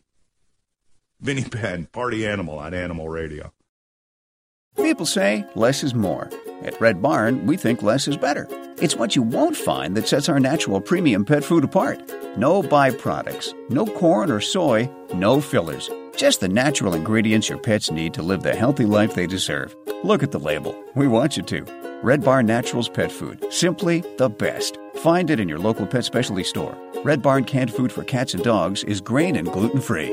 [1.21, 3.53] Vinnie Penn, party animal on Animal Radio.
[4.77, 6.31] People say less is more.
[6.62, 8.47] At Red Barn, we think less is better.
[8.79, 11.99] It's what you won't find that sets our natural premium pet food apart.
[12.37, 15.89] No byproducts, no corn or soy, no fillers.
[16.14, 19.75] Just the natural ingredients your pets need to live the healthy life they deserve.
[20.05, 20.75] Look at the label.
[20.95, 21.86] We want you to.
[22.03, 23.45] Red Barn Naturals Pet Food.
[23.51, 24.79] Simply the best.
[24.97, 26.77] Find it in your local pet specialty store.
[27.05, 30.09] Red Barn canned food for cats and dogs is grain and gluten free.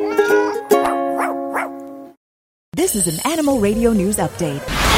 [2.73, 4.92] This is an Animal Radio News Update.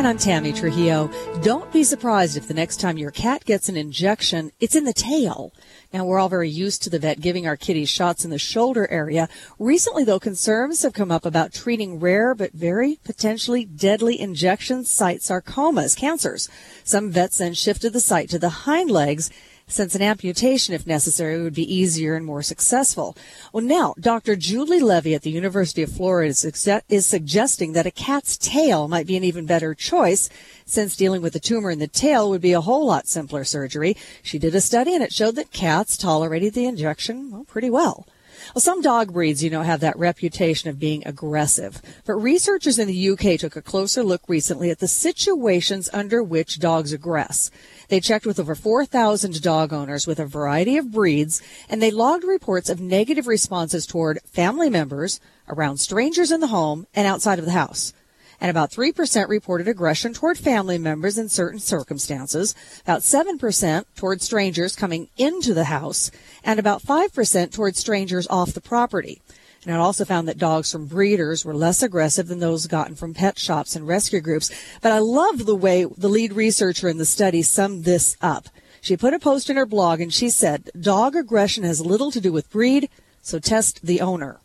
[0.00, 1.10] And I'm Tammy Trujillo.
[1.42, 4.94] Don't be surprised if the next time your cat gets an injection, it's in the
[4.94, 5.52] tail.
[5.92, 8.90] Now, we're all very used to the vet giving our kitties shots in the shoulder
[8.90, 9.28] area.
[9.58, 15.20] Recently, though, concerns have come up about treating rare but very potentially deadly injection site
[15.20, 16.48] sarcomas, cancers.
[16.82, 19.28] Some vets then shifted the site to the hind legs
[19.70, 23.16] since an amputation, if necessary, would be easier and more successful.
[23.52, 24.36] Well, now, Dr.
[24.36, 29.16] Julie Levy at the University of Florida is, suggesting that a cat's tail might be
[29.16, 30.28] an even better choice
[30.66, 33.96] since dealing with the tumor in the tail would be a whole lot simpler surgery.
[34.22, 38.06] She did a study and it showed that cats tolerated the injection well, pretty well.
[38.54, 41.80] Well, some dog breeds, you know, have that reputation of being aggressive.
[42.04, 46.58] But researchers in the UK took a closer look recently at the situations under which
[46.58, 47.50] dogs aggress.
[47.88, 52.24] They checked with over 4,000 dog owners with a variety of breeds, and they logged
[52.24, 57.44] reports of negative responses toward family members, around strangers in the home, and outside of
[57.44, 57.92] the house.
[58.40, 64.74] And about 3% reported aggression toward family members in certain circumstances, about 7% toward strangers
[64.74, 66.10] coming into the house,
[66.42, 69.20] and about 5% toward strangers off the property.
[69.64, 73.12] And it also found that dogs from breeders were less aggressive than those gotten from
[73.12, 74.50] pet shops and rescue groups.
[74.80, 78.48] But I love the way the lead researcher in the study summed this up.
[78.80, 82.22] She put a post in her blog and she said, dog aggression has little to
[82.22, 82.88] do with breed,
[83.20, 84.40] so test the owner.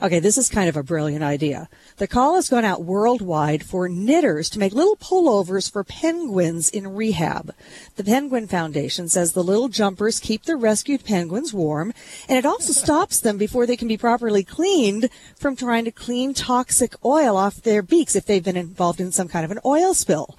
[0.00, 1.68] Okay, this is kind of a brilliant idea.
[1.96, 6.94] The call has gone out worldwide for knitters to make little pullovers for penguins in
[6.94, 7.52] rehab.
[7.96, 11.92] The Penguin Foundation says the little jumpers keep the rescued penguins warm,
[12.28, 16.32] and it also stops them before they can be properly cleaned from trying to clean
[16.32, 19.94] toxic oil off their beaks if they've been involved in some kind of an oil
[19.94, 20.38] spill.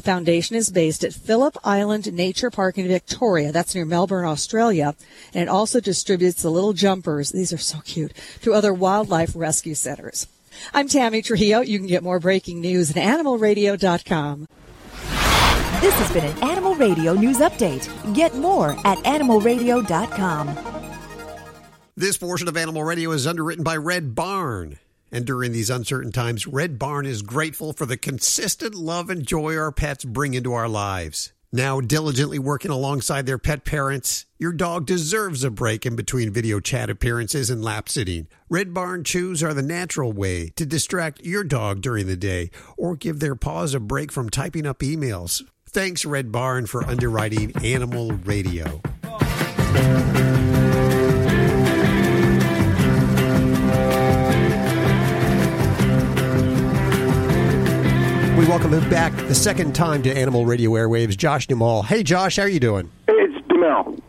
[0.00, 3.52] The foundation is based at Phillip Island Nature Park in Victoria.
[3.52, 4.94] That's near Melbourne, Australia.
[5.34, 7.32] And it also distributes the little jumpers.
[7.32, 10.26] These are so cute to other wildlife rescue centers.
[10.72, 11.60] I'm Tammy Trujillo.
[11.60, 14.46] You can get more breaking news at animalradio.com.
[15.82, 18.14] This has been an Animal Radio News Update.
[18.14, 20.56] Get more at animalradio.com.
[21.94, 24.78] This portion of Animal Radio is underwritten by Red Barn.
[25.12, 29.56] And during these uncertain times, Red Barn is grateful for the consistent love and joy
[29.56, 31.32] our pets bring into our lives.
[31.52, 36.60] Now, diligently working alongside their pet parents, your dog deserves a break in between video
[36.60, 38.28] chat appearances and lap sitting.
[38.48, 42.94] Red Barn Chews are the natural way to distract your dog during the day or
[42.94, 45.42] give their paws a break from typing up emails.
[45.68, 48.80] Thanks, Red Barn, for underwriting Animal Radio.
[58.40, 61.84] We welcome him back the second time to Animal Radio Airwaves, Josh Dumal.
[61.84, 62.90] Hey, Josh, how are you doing?
[63.06, 64.00] Hey, it's Dumal.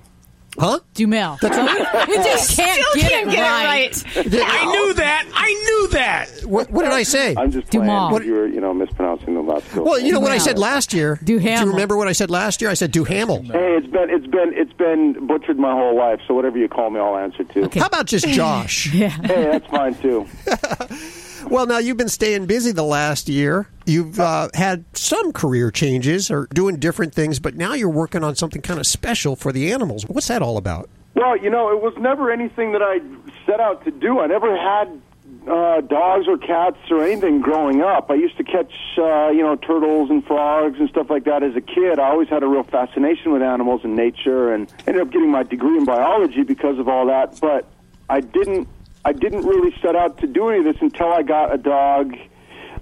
[0.57, 0.79] Huh?
[0.95, 1.37] Dumel.
[1.41, 4.05] That's what we just can't Still get can't it get it right.
[4.15, 4.25] right.
[4.47, 5.27] I knew that.
[5.33, 6.29] I knew that.
[6.45, 7.35] What, what did I say?
[7.35, 7.87] I'm just playing.
[7.87, 8.13] Dumas.
[8.13, 8.23] What?
[8.23, 9.75] You were, you know, mispronouncing the last.
[9.75, 11.19] Well, you know what I said last year.
[11.21, 12.69] Do you remember what I said last year?
[12.69, 13.43] I said Duhamel.
[13.43, 16.21] Hey, it's been it's been it's been butchered my whole life.
[16.25, 17.67] So whatever you call me, I'll answer to.
[17.77, 18.93] How about just Josh?
[18.93, 19.09] Yeah.
[19.09, 20.25] Hey, that's fine too.
[21.49, 23.67] Well, now you've been staying busy the last year.
[23.85, 28.35] You've uh, had some career changes or doing different things, but now you're working on
[28.35, 30.05] something kind of special for the animals.
[30.07, 30.89] What's that all about?
[31.15, 32.99] Well, you know, it was never anything that I
[33.45, 34.19] set out to do.
[34.19, 35.01] I never had
[35.47, 38.09] uh, dogs or cats or anything growing up.
[38.11, 41.55] I used to catch, uh, you know, turtles and frogs and stuff like that as
[41.55, 41.99] a kid.
[41.99, 45.43] I always had a real fascination with animals and nature, and ended up getting my
[45.43, 47.39] degree in biology because of all that.
[47.41, 47.67] But
[48.09, 48.67] I didn't,
[49.03, 52.15] I didn't really set out to do any of this until I got a dog.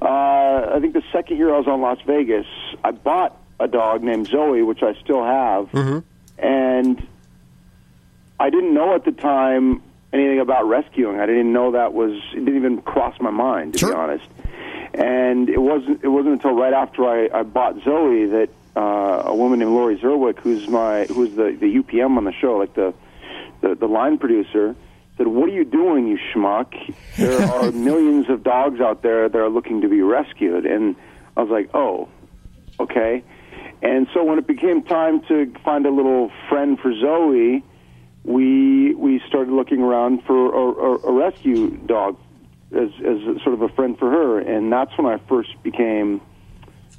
[0.02, 0.06] Uh,
[0.76, 2.46] I think the second year I was on Las Vegas,
[2.84, 6.00] I bought a dog named Zoe, which I still have, Mm-hmm.
[6.46, 7.08] and
[8.40, 9.82] I didn't know at the time
[10.14, 11.20] anything about rescuing.
[11.20, 14.26] I didn't know that was it didn't even cross my mind to be honest.
[14.94, 19.36] And it wasn't it wasn't until right after I, I bought Zoe that uh, a
[19.36, 22.94] woman named Lori Zerwick, who's my who's the the UPM on the show, like the
[23.62, 24.76] the, the line producer,
[25.20, 26.74] said, "What are you doing, you schmuck?
[27.18, 30.96] There are millions of dogs out there that are looking to be rescued." And
[31.38, 32.08] I was like, "Oh,
[32.80, 33.24] okay."
[33.82, 37.64] And so when it became time to find a little friend for Zoe,
[38.24, 42.18] we we started looking around for a, a, a rescue dog
[42.72, 46.22] as as a, sort of a friend for her, and that's when I first became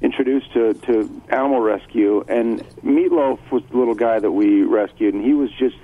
[0.01, 2.23] introduced to to animal rescue.
[2.27, 5.75] And Meatloaf was the little guy that we rescued, and he was just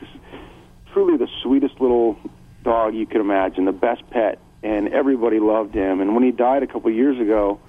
[0.98, 2.18] truly the sweetest little
[2.64, 6.02] dog you could imagine, the best pet, and everybody loved him.
[6.02, 7.60] And when he died a couple of years ago,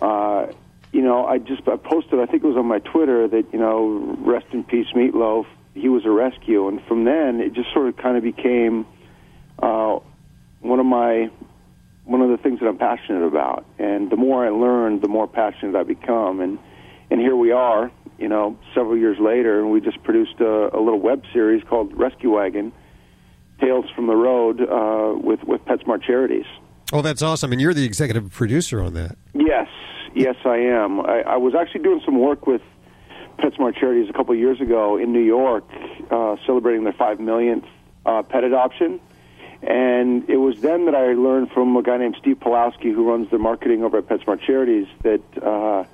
[0.00, 0.46] uh,
[0.92, 3.58] you know, I just I posted, I think it was on my Twitter that you
[3.58, 5.46] know, rest in peace, Meatloaf.
[5.74, 8.86] He was a rescue, and from then it just sort of kind of became
[9.58, 9.98] uh,
[10.60, 11.28] one of my
[12.04, 13.66] one of the things that I'm passionate about.
[13.80, 16.40] And the more I learn, the more passionate I become.
[16.40, 16.60] And
[17.10, 20.80] and here we are, you know, several years later, and we just produced a, a
[20.80, 22.72] little web series called Rescue Waggin',
[23.60, 26.46] Tales from the Road, uh, with with PetSmart Charities.
[26.92, 27.52] Oh, that's awesome.
[27.52, 29.16] And you're the executive producer on that.
[29.34, 29.68] Yes,
[30.14, 31.00] yes, I am.
[31.00, 32.62] I, I was actually doing some work with
[33.38, 35.64] PetSmart Charities a couple of years ago in New York,
[36.10, 37.64] uh, celebrating their five millionth
[38.04, 39.00] uh, pet adoption.
[39.62, 43.30] And it was then that I learned from a guy named Steve Pulowski, who runs
[43.30, 45.84] the marketing over at PetSmart Charities, that uh,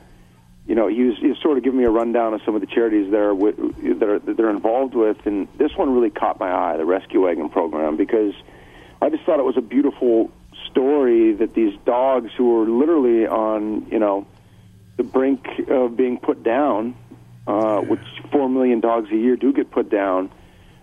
[0.66, 2.60] you know he was, he was sort of giving me a rundown of some of
[2.60, 6.52] the charities they're with, that that they're involved with, and this one really caught my
[6.52, 8.34] eye, the Rescue Waggin' program, because
[9.00, 10.30] I just thought it was a beautiful
[10.70, 14.26] story that these dogs who were literally on you know
[14.96, 16.94] the brink of being put down,
[17.46, 18.00] uh, which
[18.30, 20.30] four million dogs a year do get put down.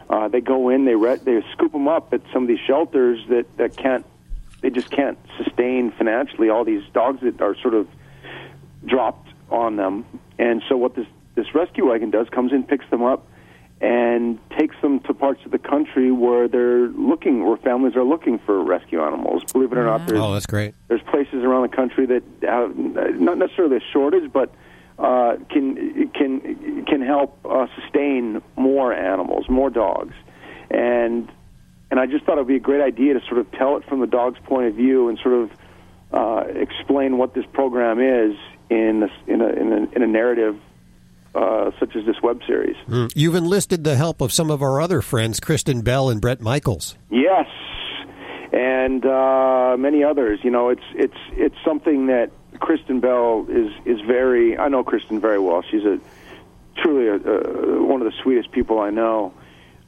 [0.09, 3.19] Uh, they go in, they re- they scoop them up at some of these shelters
[3.29, 4.05] that that can't,
[4.61, 7.87] they just can't sustain financially all these dogs that are sort of
[8.85, 10.05] dropped on them.
[10.37, 13.25] And so what this this rescue waggin' does comes in, picks them up,
[13.81, 18.39] and takes them to parts of the country where they're looking, where families are looking
[18.39, 19.43] for rescue animals.
[19.53, 20.75] Believe it or not, there's Oh, that's great.
[20.89, 24.53] there's places around the country that have not necessarily a shortage, but
[24.97, 30.13] uh, can can can help uh, sustain more animals, more dogs,
[30.69, 31.29] and
[31.89, 33.85] and I just thought it would be a great idea to sort of tell it
[33.85, 35.51] from the dog's point of view and sort of
[36.11, 38.35] uh, explain what this program is
[38.69, 40.59] in a, in a, in a, in a narrative
[41.35, 42.75] uh, such as this web series.
[42.87, 43.11] Mm.
[43.15, 46.95] You've enlisted the help of some of our other friends, Kristen Bell and Bret Michaels.
[47.09, 47.47] Yes,
[48.51, 50.39] and uh, many others.
[50.43, 54.57] You know, it's it's it's something that Kristen Bell is is very.
[54.57, 55.63] I know Kristen very well.
[55.69, 55.99] She's a
[56.77, 59.33] truly a, one of the sweetest people I know,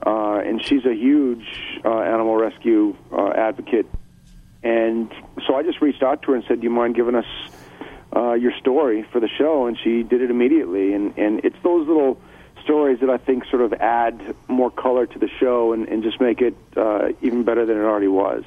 [0.06, 3.88] uh, and she's a huge uh, animal rescue uh, advocate.
[4.64, 5.12] And
[5.48, 7.26] so I just reached out to her and said, "Do you mind giving us
[8.16, 10.94] uh, your story for the show?" And she did it immediately.
[10.94, 12.20] And and it's those little
[12.64, 16.22] stories that I think sort of add more color to the show and, and just
[16.22, 18.44] make it uh, even better than it already was.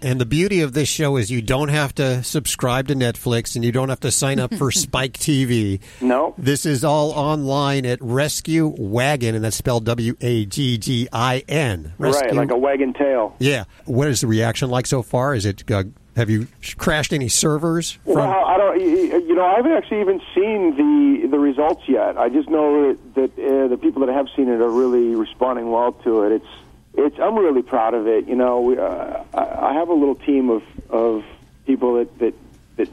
[0.00, 3.64] And the beauty of this show is you don't have to subscribe to Netflix and
[3.64, 5.80] you don't have to sign up for Spike TV.
[6.00, 6.34] No.
[6.38, 11.42] This is all online at Rescue Waggin', and that's spelled W A G G I
[11.48, 11.94] N.
[11.98, 13.34] Right, like a wagon tail.
[13.40, 13.64] Yeah.
[13.86, 15.34] What is the reaction like so far?
[15.34, 15.84] Is it uh,
[16.18, 17.92] have you crashed any servers?
[18.04, 18.80] From, Well, I don't.
[18.80, 22.18] You know, I haven't actually even seen the the results yet.
[22.18, 25.92] I just know that uh, the people that have seen it are really responding well
[26.04, 26.32] to it.
[26.32, 26.46] It's
[26.94, 27.18] it's.
[27.18, 28.26] I'm really proud of it.
[28.28, 31.24] You know, we, uh, I I have a little team of of
[31.66, 32.34] people that that
[32.76, 32.88] that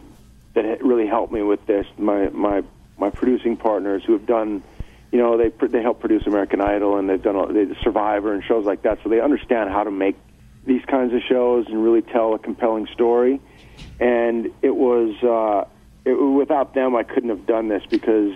[0.53, 1.87] that really help me with this.
[1.97, 2.63] My my
[2.97, 4.63] my producing partners who have done.
[5.11, 8.43] You know, they they help produce American Idol and they've done all- they Survivor and
[8.43, 10.17] shows like that, so they understand how to make
[10.65, 13.39] these kinds of shows and really tell a compelling story.
[13.99, 15.69] And it was uh,
[16.05, 18.33] it, without them, I couldn't have done this because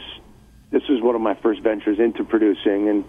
[0.71, 3.05] this is one of my first ventures into producing, and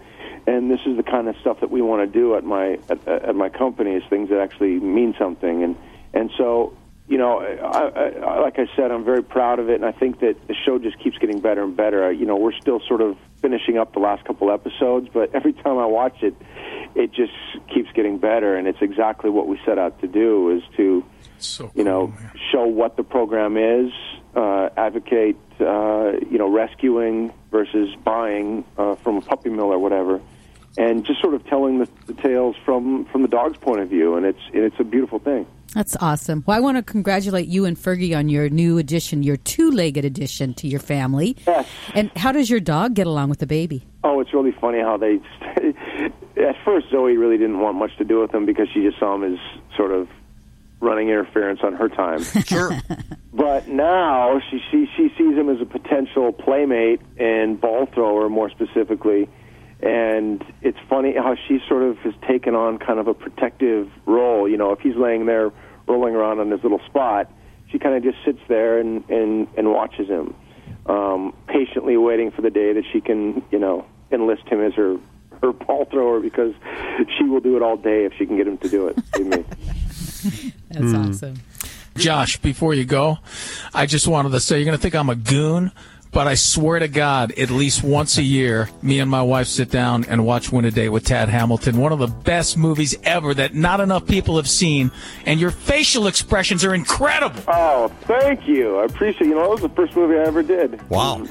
[0.47, 3.07] and this is the kind of stuff that we want to do at my at,
[3.07, 5.75] at my company is things that actually mean something, and
[6.13, 6.75] and so.
[7.11, 10.21] You know, I, I, like I said, I'm very proud of it, and I think
[10.21, 12.09] that the show just keeps getting better and better.
[12.09, 15.77] You know, we're still sort of finishing up the last couple episodes, but every time
[15.77, 16.33] I watch it,
[16.95, 17.33] it just
[17.73, 21.03] keeps getting better, and it's exactly what we set out to do: is to,
[21.75, 22.13] you know,
[22.49, 23.91] show what the program is,
[24.33, 30.21] uh, advocate, uh, you know, rescuing versus buying uh, from a puppy mill or whatever,
[30.77, 34.15] and just sort of telling the, the tales from from the dog's point of view,
[34.15, 35.45] and it's and it's a beautiful thing.
[35.73, 36.43] That's awesome.
[36.45, 40.53] Well, I want to congratulate you and Fergie on your new addition, your two-legged addition
[40.55, 41.37] to your family.
[41.47, 41.65] Yes.
[41.95, 43.87] And how does your dog get along with the baby?
[44.03, 45.21] Oh, it's really funny how they.
[46.37, 49.15] At first, Zoe really didn't want much to do with him because she just saw
[49.15, 49.39] him as
[49.77, 50.09] sort of
[50.81, 52.23] running interference on her time.
[52.45, 52.77] Sure.
[53.31, 58.49] but now she, she she sees him as a potential playmate and ball thrower, more
[58.49, 59.29] specifically.
[59.81, 64.47] And it's funny how she sort of has taken on kind of a protective role.
[64.47, 65.51] You know, if he's laying there
[65.87, 67.31] rolling around on his little spot,
[67.71, 70.35] she kind of just sits there and and and watches him,
[70.85, 74.97] um, patiently waiting for the day that she can, you know, enlist him as her
[75.41, 76.53] her ball thrower because
[77.17, 79.11] she will do it all day if she can get him to do it.
[79.11, 80.53] believe me.
[80.69, 81.41] That's awesome.
[81.97, 83.17] Josh, before you go,
[83.73, 85.71] I just wanted to say you're going to think I'm a goon,
[86.11, 89.69] but I swear to God, at least once a year, me and my wife sit
[89.71, 93.33] down and watch Win a Date with Tad Hamilton, one of the best movies ever
[93.33, 94.91] that not enough people have seen,
[95.25, 97.41] and your facial expressions are incredible.
[97.47, 98.77] Oh, thank you.
[98.79, 99.27] I appreciate.
[99.27, 100.89] You know, that was the first movie I ever did.
[100.89, 101.25] Wow.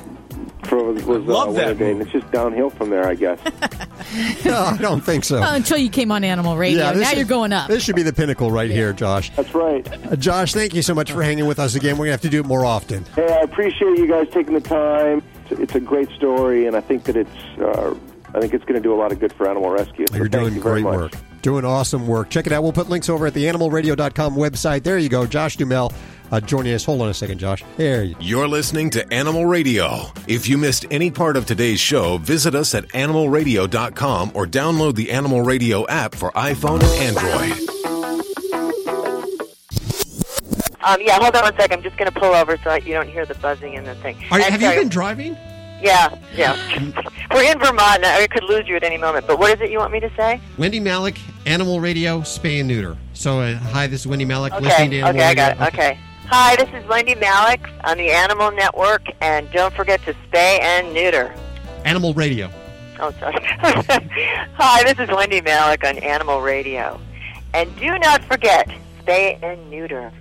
[0.65, 3.39] For, was, was love uh, that Day, and it's just downhill from there, I guess.
[4.45, 5.41] no, I don't think so.
[5.41, 6.78] Well, until you came on Animal Radio.
[6.78, 7.69] Yeah, now is- you're going up.
[7.69, 9.31] This should be the pinnacle right here, Josh.
[9.37, 9.87] That's right.
[10.07, 11.93] Uh, Josh, thank you so much for hanging with us again.
[11.97, 13.05] We're going to have to do it more often.
[13.16, 15.23] Hey, I appreciate you guys taking the time.
[15.47, 17.59] It's, it's a great story, and I think that it's.
[17.59, 17.95] Uh,
[18.32, 20.07] I think it's going to do a lot of good for animal rescue.
[20.09, 21.12] So You're doing you great work.
[21.43, 22.31] Doing awesome work.
[22.31, 22.62] Check it out.
[22.62, 24.85] We'll put links over at the animalradio.com website.
[24.85, 25.27] There you go.
[25.27, 25.93] Josh Dumel
[26.31, 26.85] uh, joining us.
[26.85, 27.62] Hold on a second, Josh.
[27.77, 30.07] There you You're listening to Animal Radio.
[30.27, 35.11] If you missed any part of today's show, visit us at animalradio.com or download the
[35.11, 37.69] Animal Radio app for iPhone and Android.
[40.82, 41.78] Um, yeah, hold on one second.
[41.78, 44.16] I'm just going to pull over so you don't hear the buzzing in the thing.
[44.31, 45.36] Are, And have you been driving?
[45.82, 46.57] Yeah, yeah.
[47.32, 47.97] We're in Vermont.
[48.02, 49.27] and I could lose you at any moment.
[49.27, 50.40] But what is it you want me to say?
[50.59, 52.97] Wendy Malick, Animal Radio, Spay and Neuter.
[53.12, 55.55] So, uh, hi, this is Wendy Malick, Okay, listening to Animal okay, I Radio.
[55.59, 55.74] got it.
[55.74, 55.98] Okay.
[56.32, 60.94] Hi, this is Wendy Malick on the Animal Network, and don't forget to spay and
[60.94, 61.35] neuter.
[61.85, 62.48] Animal Radio.
[63.01, 63.35] Oh, sorry.
[63.43, 67.01] Hi, this is Wendy Malick on Animal Radio.
[67.52, 68.69] And do not forget,
[69.02, 70.12] spay and neuter.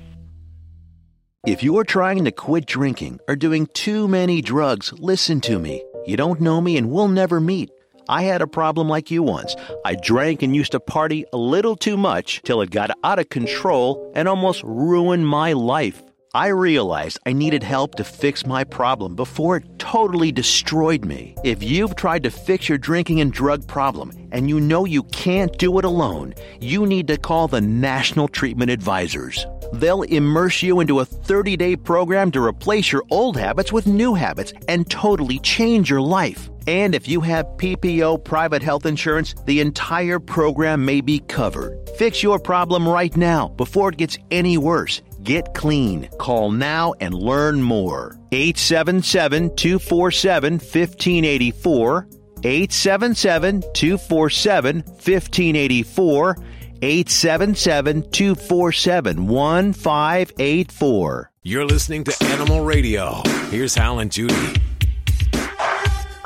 [1.45, 5.83] If you're trying to quit drinking or doing too many drugs, listen to me.
[6.07, 7.69] You don't know me and we'll never meet.
[8.09, 9.55] I had a problem like you once.
[9.85, 13.29] I drank and used to party a little too much till it got out of
[13.29, 16.01] control and almost ruined my life.
[16.33, 21.35] I realized I needed help to fix my problem before it totally destroyed me.
[21.43, 25.55] If you've tried to fix your drinking and drug problem and you know you can't
[25.59, 29.45] do it alone, you need to call the National Treatment Advisors.
[29.73, 34.13] They'll immerse you into a 30 day program to replace your old habits with new
[34.13, 36.49] habits and totally change your life.
[36.67, 41.89] And if you have PPO private health insurance, the entire program may be covered.
[41.97, 45.01] Fix your problem right now before it gets any worse.
[45.23, 46.09] Get clean.
[46.19, 48.17] Call now and learn more.
[48.31, 52.07] 877 247 1584.
[52.43, 56.37] 877 247 1584.
[56.81, 61.31] 877 247 1584.
[61.43, 63.21] You're listening to Animal Radio.
[63.49, 64.61] Here's Hal and Judy.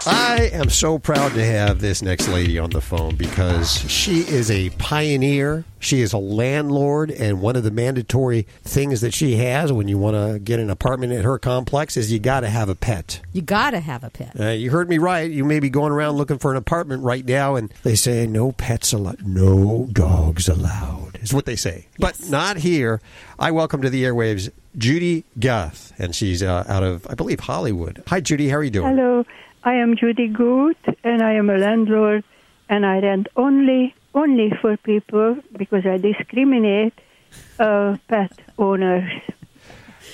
[0.06, 4.52] I am so proud to have this next lady on the phone because she is
[4.52, 5.64] a pioneer.
[5.80, 9.98] She is a landlord, and one of the mandatory things that she has when you
[9.98, 13.22] want to get an apartment at her complex is you got to have a pet.
[13.32, 14.38] You got to have a pet.
[14.38, 15.30] Uh, you heard me right.
[15.30, 18.52] You may be going around looking for an apartment right now, and they say no
[18.52, 21.20] pets allowed, no dogs allowed.
[21.22, 23.00] Is what they say, but not here.
[23.40, 28.04] I welcome to the airwaves Judy Guth, and she's uh, out of, I believe, Hollywood.
[28.08, 28.50] Hi, Judy.
[28.50, 28.96] How are you doing?
[28.98, 29.24] Hello,
[29.66, 32.24] I am Judy Guth, and I am a landlord,
[32.70, 36.94] and I rent only only for people because I discriminate
[37.60, 39.10] uh, pet owners.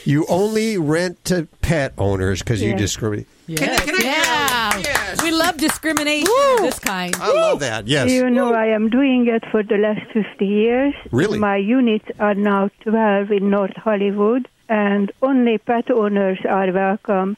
[0.06, 2.80] You only rent to pet owners because you Yes.
[2.80, 3.28] discriminate.
[3.48, 5.16] Yes, yeah.
[5.24, 7.14] We love discrimination of this kind.
[7.20, 7.88] I love that.
[7.88, 8.10] Yes.
[8.12, 10.94] You know, I am doing it for the last 50 years.
[11.12, 11.38] Really?
[11.40, 17.36] My units are now 12 in North Hollywood, and only pet owners are welcome.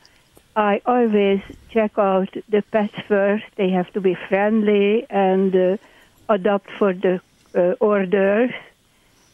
[0.56, 3.46] I always check out the pets first.
[3.56, 5.78] They have to be friendly and uh,
[6.28, 7.22] adopt for the
[7.56, 8.52] uh, orders,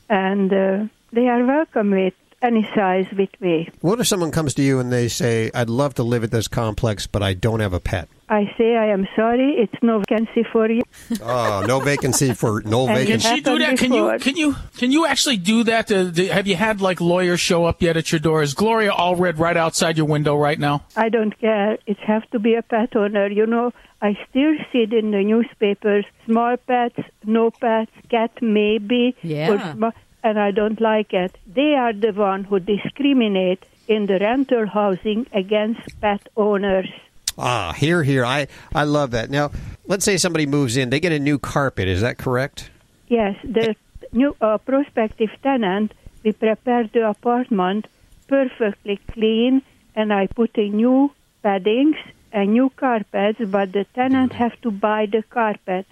[0.09, 3.69] and uh, they are welcome with any size with me.
[3.81, 6.47] What if someone comes to you and they say, "I'd love to live at this
[6.47, 8.09] complex, but I don't have a pet"?
[8.29, 10.81] I say I am sorry, it's no vacancy for you.
[11.21, 13.27] Oh, no vacancy for no And vacancy.
[13.27, 13.77] Can she do that?
[13.77, 15.87] Can you can you can you actually do that?
[15.87, 18.43] To, to- have you had like lawyers show up yet at your door?
[18.43, 20.83] Is Gloria Allred right outside your window right now?
[20.95, 21.77] I don't care.
[21.85, 23.27] It has to be a pet owner.
[23.27, 23.71] You know,
[24.01, 26.03] I still see it in the newspapers.
[26.25, 29.15] Small pets, no pets, cat maybe.
[29.21, 29.51] Yeah.
[29.51, 29.93] Or sma-
[30.23, 31.37] and I don't like it.
[31.47, 36.89] They are the one who discriminate in the rental housing against pet owners.
[37.37, 38.25] Ah, here, here.
[38.25, 39.29] I, I love that.
[39.29, 39.51] Now,
[39.85, 41.87] let's say somebody moves in, they get a new carpet.
[41.87, 42.69] Is that correct?
[43.07, 43.75] Yes, the
[44.11, 45.93] new uh, prospective tenant,
[46.23, 47.87] we prepare the apartment
[48.27, 49.61] perfectly clean,
[49.95, 51.11] and I put in new
[51.43, 51.97] paddings
[52.31, 55.85] and new carpets, but the tenant have to buy the carpet.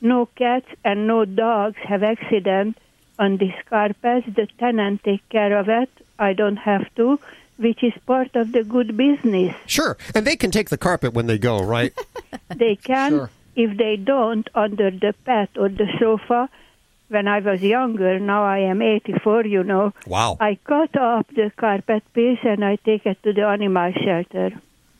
[0.00, 2.76] No cats and no dogs have accident
[3.18, 4.26] on these carpets.
[4.26, 5.90] The tenant take care of it.
[6.18, 7.18] I don't have to,
[7.58, 9.54] which is part of the good business.
[9.66, 9.96] Sure.
[10.14, 11.92] And they can take the carpet when they go, right?
[12.54, 13.30] They can, Sure.
[13.56, 16.48] if they don't, under the bed or the sofa.
[17.08, 19.92] When I was younger, now I am 84, you know.
[20.06, 20.36] Wow.
[20.40, 24.50] I cut up the carpet piece and I take it to the animal shelter.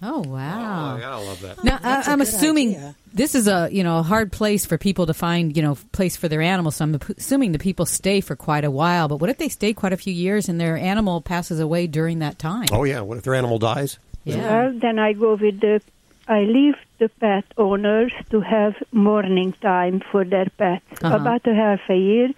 [0.01, 0.97] Oh wow!
[0.97, 1.65] I love that.
[1.65, 2.95] Now, That's a I, I'm assuming idea.
[3.13, 6.17] this is a you know a hard place for people to find you know place
[6.17, 6.77] for their animals.
[6.77, 9.09] So I'm assuming the people stay for quite a while.
[9.09, 12.21] But what if they stay quite a few years and their animal passes away during
[12.21, 12.67] that time?
[12.71, 13.01] Oh, yeah.
[13.01, 13.99] What if their animal dies?
[14.25, 15.81] Well, then I go with the.
[16.29, 21.17] I leave the pet owners to have morning time for their pets, Uh-huh.
[21.17, 22.29] about a half a year,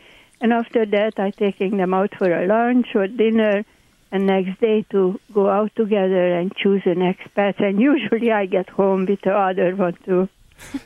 [0.40, 3.64] and after that I taking them out for a lunch or dinner,
[4.12, 7.58] and next day to go out together and choose the next pet.
[7.60, 10.28] And usually I get home with the other one too.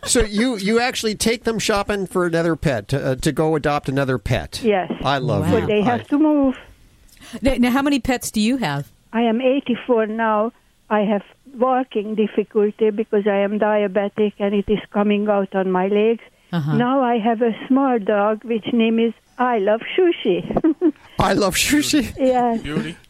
[0.05, 3.89] So you, you actually take them shopping for another pet, to, uh, to go adopt
[3.89, 4.61] another pet.
[4.63, 4.93] Yes.
[5.03, 5.67] I love But you.
[5.67, 6.57] they have to move.
[7.43, 8.93] Now, now, how many pets do you have?
[9.13, 10.53] I am 84 now.
[10.89, 11.23] I have
[11.57, 16.23] walking difficulty because I am diabetic and it is coming out on my legs.
[16.53, 16.77] Uh-huh.
[16.77, 20.93] Now I have a small dog which name is I love sushi.
[21.19, 22.13] I love sushi.
[22.19, 22.63] yes.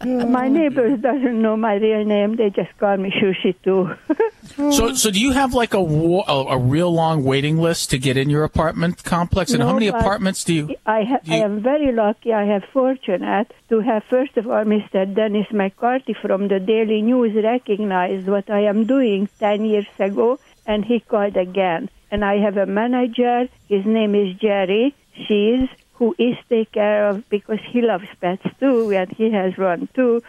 [0.05, 2.36] My neighbors doesn't know my real name.
[2.36, 3.94] They just call me sushi too.
[4.56, 7.98] So, so do you have like a, wa- a a real long waiting list to
[7.98, 9.52] get in your apartment complex?
[9.52, 10.76] And how many but apartments do you?
[10.86, 12.32] I, ha- I am very lucky.
[12.32, 15.12] I have fortunate to have first of all Mr.
[15.12, 20.85] Dennis McCarthy from the Daily News recognized what I am doing ten years ago, and
[20.85, 21.89] he called again.
[22.12, 23.48] And I have a manager.
[23.68, 24.94] His name is Jerry.
[25.26, 29.88] She's who is take care of because he loves pets too, and he has one
[29.94, 30.22] too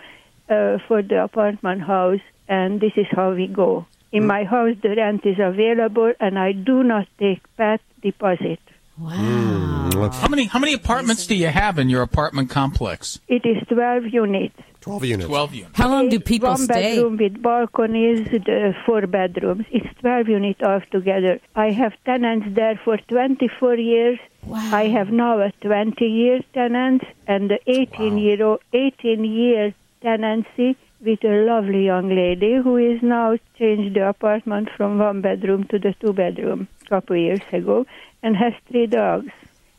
[0.50, 2.22] uh, for the apartment house.
[2.48, 3.88] And this is how we go.
[4.12, 8.60] In my house, the rent is available, and I do not take pet deposit.
[8.98, 10.10] Wow.
[10.14, 13.20] How many how many apartments do you have in your apartment complex?
[13.28, 14.60] It is 12 units.
[14.86, 15.28] 12 units.
[15.28, 15.78] 12 units.
[15.78, 16.96] How long do people One stay?
[16.96, 18.40] bedroom with balconies, the
[18.78, 19.66] uh, four bedrooms.
[19.72, 21.40] It's 12 units altogether.
[21.56, 24.20] I have tenants there for 24 years.
[24.44, 24.60] Wow.
[24.72, 30.78] I have now a 20 year tenant and the 18 year old 18 year tenancy
[31.02, 35.80] with a lovely young lady who is now changed the apartment from one bedroom to
[35.80, 37.88] the two bedroom a couple years ago
[38.22, 39.32] and has three dogs.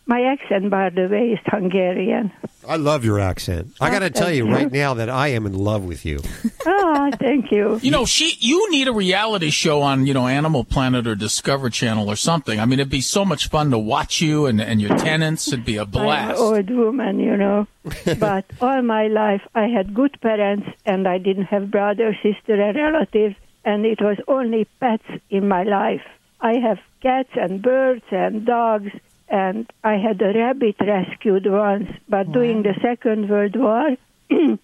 [0.09, 2.31] My accent, by the way, is Hungarian.
[2.69, 3.75] I love your accent.
[3.81, 6.21] I got to tell you right now that I am in love with you.
[6.69, 7.79] Ah, thank you.
[7.81, 11.71] You know, she you need a reality show on, you know, Animal Planet or Discover
[11.71, 12.59] Channel or something.
[12.59, 15.47] I mean, it'd be so much fun to watch you and, and your tenants.
[15.47, 16.41] It'd be a I'm blast.
[16.41, 17.69] an old woman, you know.
[18.19, 22.77] but all my life I had good parents and I didn't have brother, sister, and
[22.77, 26.03] relatives, and it was only pets in my life.
[26.41, 28.91] I have cats and birds and dogs,
[29.29, 33.97] and I had a rabbit rescued once, but during the Second World War,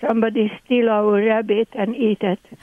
[0.00, 2.38] somebody steal our rabbit and eat it.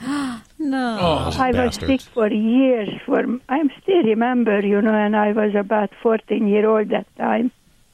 [0.58, 0.98] no.
[1.00, 2.88] Oh, I was sick for years.
[3.04, 7.50] For I still remember, you know, and I was about 14 year old that time.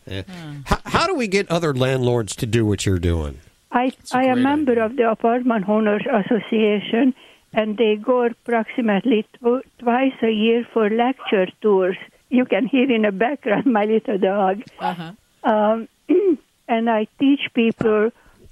[0.07, 0.23] Yeah.
[0.65, 3.41] How, how do we get other landlords to do what you're doing?
[3.71, 7.15] I I am member of the Apartment Owners Association,
[7.53, 11.99] and they go approximately tw- twice a year for lecture tours.
[12.31, 14.63] You can hear in the background my little dog.
[14.79, 15.13] Uh-huh.
[15.43, 15.89] Um,
[16.69, 18.11] and I teach people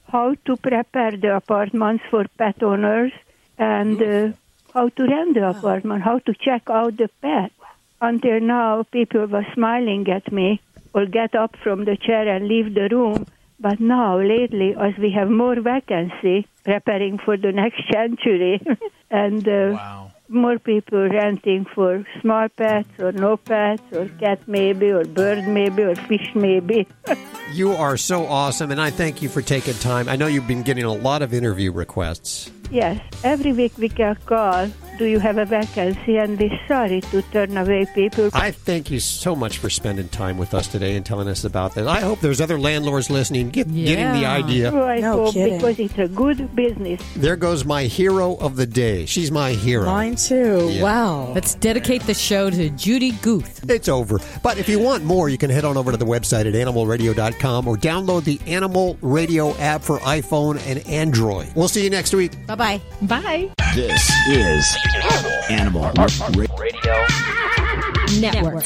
[0.09, 3.13] how to prepare the apartments for pet owners
[3.59, 4.33] and uh,
[4.73, 7.53] how to rent the apartment, how to check out the pet.
[8.01, 10.61] Until now, people were smiling at me
[10.93, 13.27] or get up from the chair and leave the room.
[13.59, 18.61] But now, lately, as we have more vacancy, preparing for the next century,
[19.11, 25.05] and uh, more people renting for small pets or no pets or cat maybe or
[25.05, 26.87] bird maybe or fish maybe.
[27.53, 30.09] You are so awesome, and I thank you for taking time.
[30.09, 32.51] I know you've been getting a lot of interview requests.
[32.71, 34.69] Yes, every week we get a call.
[34.99, 36.17] Do you have a vacancy?
[36.17, 38.31] And we're sorry to turn away people.
[38.33, 41.75] I thank you so much for spending time with us today and telling us about
[41.75, 41.87] this.
[41.87, 44.73] I hope there's other landlords listening, get, getting the idea.
[44.73, 45.59] Oh, I No hope kidding.
[45.59, 47.03] because it's a good business.
[47.15, 49.05] There goes my hero of the day.
[49.05, 49.85] She's my hero.
[49.85, 50.71] Mine too.
[50.73, 50.83] Yeah.
[50.83, 51.33] Wow.
[51.35, 53.69] Let's dedicate the show to Judy Guth.
[53.71, 54.19] It's over.
[54.43, 57.69] But if you want more, you can head on over to the website at animalradio.com
[57.69, 61.49] or download the Animal Radio app for iPhone and Android.
[61.55, 62.33] We'll see you next week.
[62.47, 62.81] Bye bye.
[63.03, 63.51] Bye.
[63.75, 64.77] This is
[65.51, 65.91] Animal
[66.57, 67.07] Radio
[68.21, 68.65] Network.